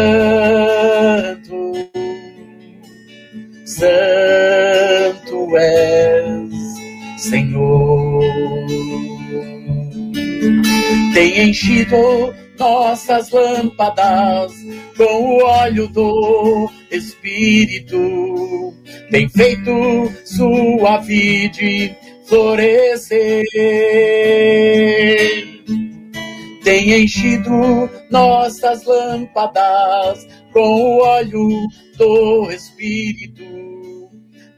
[3.67, 6.53] santo és,
[7.19, 8.23] Senhor.
[11.13, 14.53] Tem enchido nossas lâmpadas
[14.97, 18.75] com o óleo do Espírito,
[19.11, 23.43] tem feito sua vide florescer
[26.63, 31.49] tem enchido nossas lâmpadas com o óleo
[31.97, 33.43] do Espírito,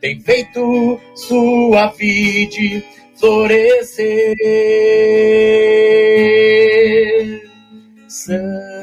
[0.00, 2.84] tem feito sua vide
[3.16, 4.36] florescer.
[8.06, 8.73] Santo,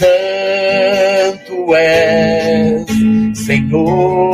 [0.00, 2.86] Santo és,
[3.34, 4.32] Senhor,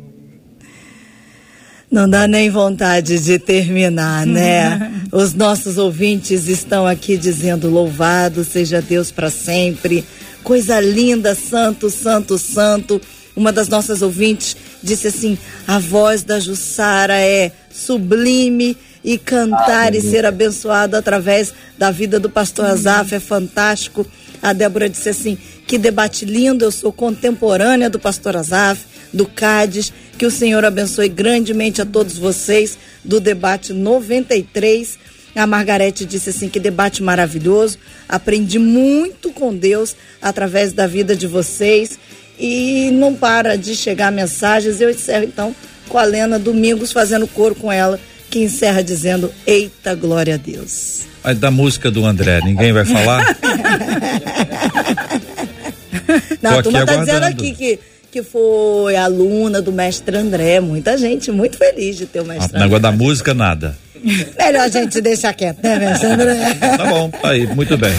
[1.92, 4.94] Não dá nem vontade de terminar, né?
[5.12, 10.06] Os nossos ouvintes estão aqui dizendo: louvado seja Deus para sempre.
[10.42, 13.02] Coisa linda, santo, santo, santo.
[13.36, 15.38] Uma das nossas ouvintes disse assim:
[15.68, 22.30] a voz da Jussara é sublime e cantar e ser abençoado através da vida do
[22.30, 24.08] pastor Azaf é fantástico.
[24.42, 25.38] A Débora disse assim:
[25.68, 29.92] que debate lindo, eu sou contemporânea do pastor Azaf, do Cádiz.
[30.22, 35.00] Que o Senhor abençoe grandemente a todos vocês do debate 93.
[35.36, 37.80] A Margarete disse assim: que debate maravilhoso.
[38.08, 41.98] Aprendi muito com Deus através da vida de vocês.
[42.40, 44.80] E não para de chegar mensagens.
[44.80, 45.56] Eu encerro então
[45.90, 48.00] com a Lena Domingos fazendo coro com ela,
[48.30, 51.00] que encerra dizendo: Eita, glória a Deus.
[51.24, 53.26] Mas da música do André, ninguém vai falar?
[56.42, 57.80] Não, Tô a turma tá dizendo aqui que,
[58.12, 60.60] que foi aluna do mestre André.
[60.60, 62.80] Muita gente muito feliz de ter o mestre negócio André.
[62.80, 63.78] da música, nada.
[64.04, 66.26] Melhor a gente deixar quieto, né, Alexandre?
[66.60, 67.92] Tá bom, aí, muito bem.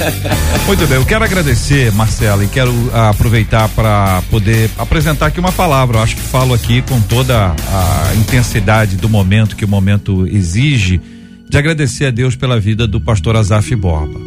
[0.67, 5.53] Muito bem, eu quero agradecer, Marcela, e quero ah, aproveitar para poder apresentar aqui uma
[5.53, 5.99] palavra.
[5.99, 11.01] Eu acho que falo aqui com toda a intensidade do momento que o momento exige,
[11.49, 14.21] de agradecer a Deus pela vida do pastor Azaf Borba.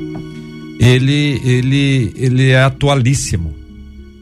[0.79, 3.64] Ele, ele, ele é atualíssimo.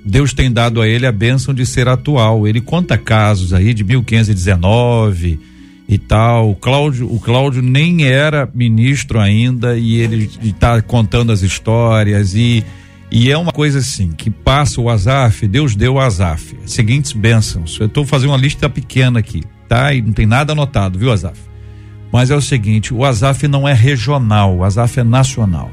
[0.06, 2.48] Deus tem dado a ele a bênção de ser atual.
[2.48, 5.40] Ele conta casos aí de 1519
[5.88, 6.52] e tal.
[6.52, 12.64] O Cláudio, o Cláudio nem era ministro ainda e ele está contando as histórias e
[13.16, 16.58] e é uma coisa assim, que passa o Azaf, Deus deu o Azaf.
[16.66, 17.78] Seguintes bênçãos.
[17.80, 19.94] Eu estou fazendo uma lista pequena aqui, tá?
[19.94, 21.40] E não tem nada anotado, viu, Azaf?
[22.12, 25.72] Mas é o seguinte, o Azaf não é regional, o Azaf é nacional.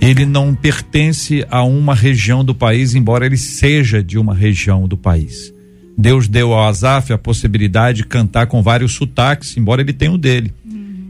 [0.00, 4.96] Ele não pertence a uma região do país, embora ele seja de uma região do
[4.96, 5.52] país.
[5.96, 10.18] Deus deu ao Azaf a possibilidade de cantar com vários sotaques, embora ele tenha o
[10.18, 10.54] dele.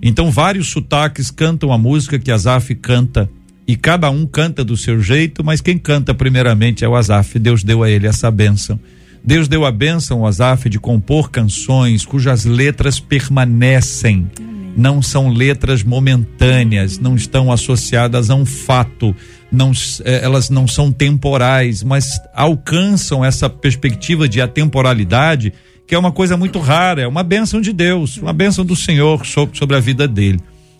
[0.02, 3.30] Então, vários sotaques cantam a música que Azaf canta.
[3.68, 7.38] E cada um canta do seu jeito, mas quem canta primeiramente é o Azaf.
[7.38, 8.80] Deus deu a ele essa bênção.
[9.22, 14.28] Deus deu a bênção ao Azaf de compor canções cujas letras permanecem.
[14.76, 19.14] Não são letras momentâneas, não estão associadas a um fato,
[19.50, 19.72] não,
[20.04, 25.52] eh, elas não são temporais, mas alcançam essa perspectiva de atemporalidade,
[25.86, 29.26] que é uma coisa muito rara, é uma bênção de Deus, uma bênção do Senhor
[29.26, 30.38] sobre, a vida dele.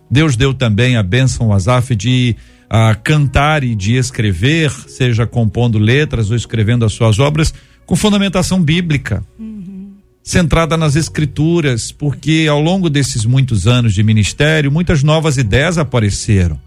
[0.08, 2.36] Deus deu também a bênção ao Azaf de
[2.68, 7.52] ah, cantar e de escrever, seja compondo letras ou escrevendo as suas obras,
[7.84, 9.24] com fundamentação bíblica,
[10.22, 16.60] centrada nas escrituras, porque ao longo desses muitos anos de ministério, muitas novas ideias apareceram.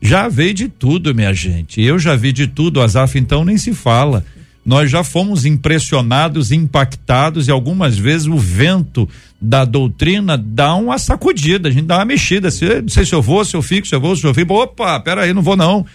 [0.00, 1.80] Já veio de tudo, minha gente.
[1.80, 4.24] Eu já vi de tudo, Azaf então nem se fala.
[4.64, 9.08] Nós já fomos impressionados, impactados e algumas vezes o vento
[9.40, 12.50] da doutrina dá uma sacudida, a gente dá uma mexida.
[12.50, 14.54] Se, não sei se eu vou, se eu fico, se eu vou, se eu fico.
[14.54, 15.86] Opa, peraí, não vou não.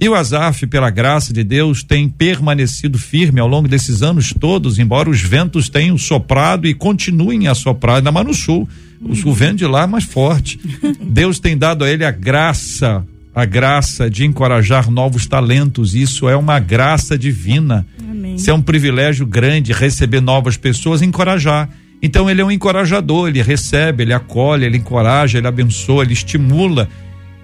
[0.00, 4.78] E o Azaf, pela graça de Deus, tem permanecido firme ao longo desses anos todos,
[4.78, 8.66] embora os ventos tenham soprado e continuem a soprar, ainda mais no sul.
[8.98, 10.58] O, o vento de lá é mais forte.
[11.04, 15.94] Deus tem dado a ele a graça, a graça de encorajar novos talentos.
[15.94, 17.86] Isso é uma graça divina.
[18.02, 18.36] Amém.
[18.36, 21.68] Isso é um privilégio grande receber novas pessoas e encorajar.
[22.02, 26.88] Então ele é um encorajador, ele recebe, ele acolhe, ele encoraja, ele abençoa, ele estimula.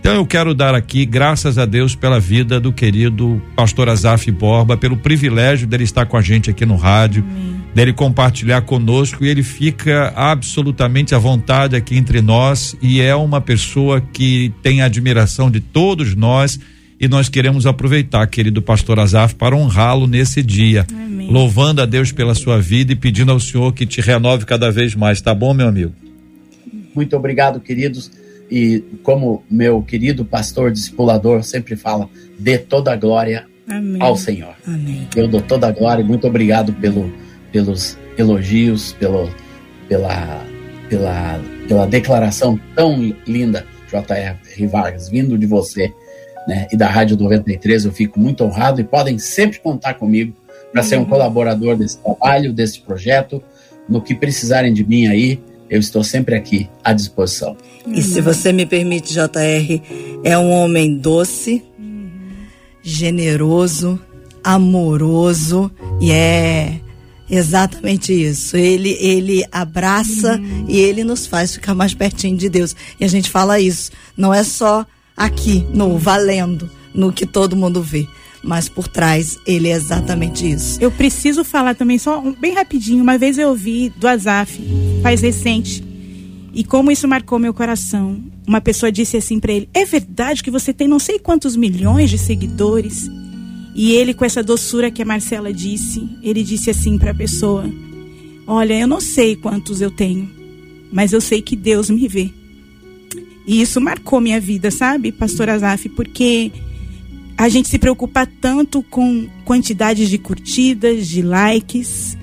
[0.07, 4.77] Então eu quero dar aqui graças a Deus pela vida do querido pastor Azaf Borba,
[4.77, 7.25] pelo privilégio dele estar com a gente aqui no rádio,
[7.75, 13.41] dele compartilhar conosco e ele fica absolutamente à vontade aqui entre nós e é uma
[13.41, 16.57] pessoa que tem a admiração de todos nós
[17.01, 21.33] e nós queremos aproveitar, querido pastor Azaf, para honrá-lo nesse dia, Amém.
[21.33, 24.95] louvando a Deus pela sua vida e pedindo ao Senhor que te renove cada vez
[24.95, 25.93] mais, tá bom, meu amigo?
[26.95, 28.09] Muito obrigado, queridos.
[28.51, 34.01] E como meu querido pastor discipulador sempre fala, dê toda a glória Amém.
[34.01, 34.55] ao Senhor.
[34.67, 35.09] Amém.
[35.17, 37.13] Eu dou toda a glória e muito obrigado pelo,
[37.51, 39.29] pelos elogios, pelo,
[39.89, 40.45] pela,
[40.89, 44.67] pela, pela declaração tão linda, J.R.
[44.67, 45.93] Vargas, vindo de você
[46.47, 47.85] né, e da Rádio 93.
[47.85, 50.33] Eu fico muito honrado e podem sempre contar comigo
[50.73, 53.43] para ser um colaborador desse trabalho, desse projeto.
[53.89, 57.57] No que precisarem de mim aí, eu estou sempre aqui à disposição.
[57.87, 59.81] E se você me permite, JR,
[60.25, 61.63] é um homem doce,
[62.83, 64.01] generoso,
[64.43, 66.81] amoroso e é
[67.29, 68.57] exatamente isso.
[68.57, 72.75] Ele ele abraça e ele nos faz ficar mais pertinho de Deus.
[72.99, 74.87] E a gente fala isso, não é só
[75.17, 78.07] aqui no valendo, no que todo mundo vê,
[78.47, 80.79] mas por trás ele é exatamente isso.
[80.81, 83.03] Eu preciso falar também, só um- bem rapidinho.
[83.03, 84.59] Uma vez eu ouvi do Azaf,
[85.03, 85.85] faz recente,
[86.55, 88.23] e como isso marcou meu coração.
[88.47, 92.09] Uma pessoa disse assim pra ele: É verdade que você tem não sei quantos milhões
[92.09, 93.11] de seguidores?
[93.75, 97.69] E ele, com essa doçura que a Marcela disse, ele disse assim pra pessoa:
[98.47, 100.31] Olha, eu não sei quantos eu tenho,
[100.93, 102.31] mas eu sei que Deus me vê.
[103.47, 105.89] E isso marcou minha vida, sabe, Pastor Azaf?
[105.91, 106.51] Porque
[107.37, 112.17] a gente se preocupa tanto com quantidades de curtidas, de likes,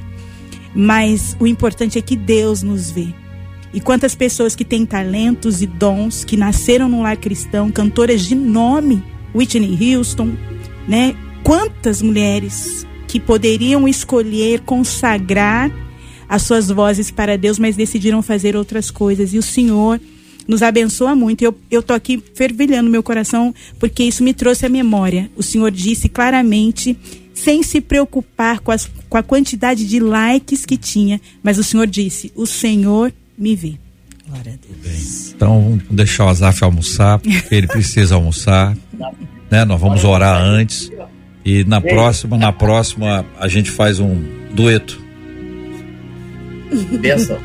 [0.74, 3.08] mas o importante é que Deus nos vê.
[3.74, 8.36] E quantas pessoas que têm talentos e dons, que nasceram num lar cristão, cantoras de
[8.36, 9.04] nome,
[9.36, 10.34] Whitney Houston,
[10.88, 11.16] né?
[11.44, 15.72] Quantas mulheres que poderiam escolher consagrar
[16.30, 19.34] as suas vozes para Deus, mas decidiram fazer outras coisas.
[19.34, 20.00] E o Senhor
[20.48, 21.44] nos abençoa muito.
[21.44, 25.30] Eu, eu tô aqui fervilhando meu coração porque isso me trouxe à memória.
[25.36, 26.98] O Senhor disse claramente,
[27.34, 31.88] sem se preocupar com, as, com a quantidade de likes que tinha, mas o Senhor
[31.88, 33.76] disse: O Senhor me vê.
[34.28, 35.34] Glória a Deus.
[35.36, 38.78] Então, vamos deixar o Azaf almoçar, porque ele precisa almoçar,
[39.52, 39.66] né?
[39.66, 40.90] Nós vamos orar antes
[41.46, 44.24] e na próxima, na próxima a gente faz um
[44.54, 45.02] dueto.
[47.00, 47.38] Benção.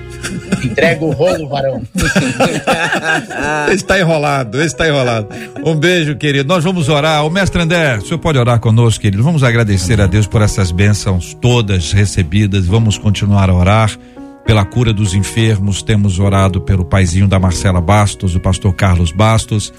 [0.64, 1.82] Entrega o rolo, varão.
[3.72, 5.28] Esse tá enrolado, esse tá enrolado.
[5.64, 6.48] Um beijo, querido.
[6.48, 7.24] Nós vamos orar.
[7.24, 9.22] O mestre André, o senhor pode orar conosco, querido?
[9.22, 12.66] Vamos agradecer a Deus por essas bênçãos todas recebidas.
[12.66, 13.96] Vamos continuar a orar
[14.44, 15.82] pela cura dos enfermos.
[15.82, 19.72] Temos orado pelo paizinho da Marcela Bastos, o pastor Carlos Bastos.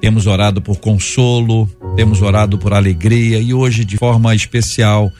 [0.00, 5.10] Temos orado por consolo, temos orado por alegria e hoje, de forma especial,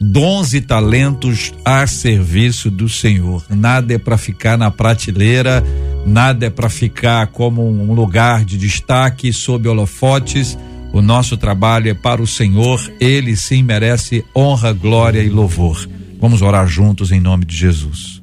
[0.00, 3.44] dons e talentos a serviço do Senhor.
[3.50, 5.62] Nada é para ficar na prateleira,
[6.04, 10.58] nada é para ficar como um lugar de destaque sob holofotes.
[10.92, 15.88] O nosso trabalho é para o Senhor, ele sim merece honra, glória e louvor.
[16.20, 18.22] Vamos orar juntos em nome de Jesus.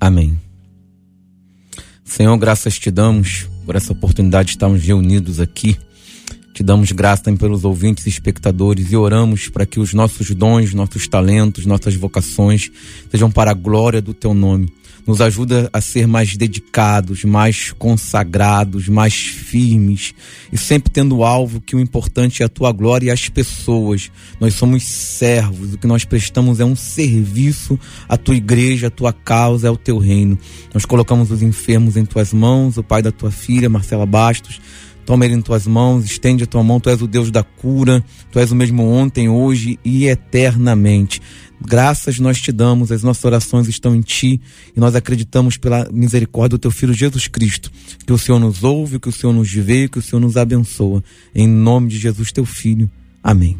[0.00, 0.38] Amém.
[2.04, 5.76] Senhor, graças te damos por essa oportunidade de estarmos reunidos aqui.
[6.56, 10.72] Te damos graça também pelos ouvintes e espectadores e oramos para que os nossos dons,
[10.72, 12.70] nossos talentos, nossas vocações
[13.10, 14.72] sejam para a glória do teu nome.
[15.06, 20.14] Nos ajuda a ser mais dedicados, mais consagrados, mais firmes
[20.50, 24.10] e sempre tendo alvo que o importante é a tua glória e as pessoas.
[24.40, 27.78] Nós somos servos, o que nós prestamos é um serviço
[28.08, 30.38] à tua igreja, à tua causa, ao teu reino.
[30.72, 34.58] Nós colocamos os enfermos em tuas mãos, o pai da tua filha, Marcela Bastos.
[35.06, 38.04] Toma ele em tuas mãos, estende a tua mão, tu és o Deus da cura,
[38.32, 41.22] tu és o mesmo ontem, hoje e eternamente.
[41.60, 44.40] Graças nós te damos, as nossas orações estão em ti
[44.76, 47.70] e nós acreditamos pela misericórdia do teu filho Jesus Cristo,
[48.04, 51.02] que o Senhor nos ouve, que o Senhor nos vê, que o Senhor nos abençoa.
[51.32, 52.90] Em nome de Jesus, teu filho.
[53.22, 53.56] Amém.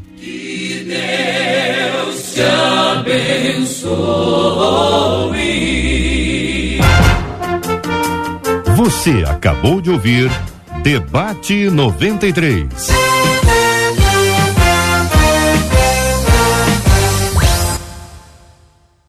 [8.77, 10.31] Você acabou de ouvir
[10.87, 13.36] Debate 93.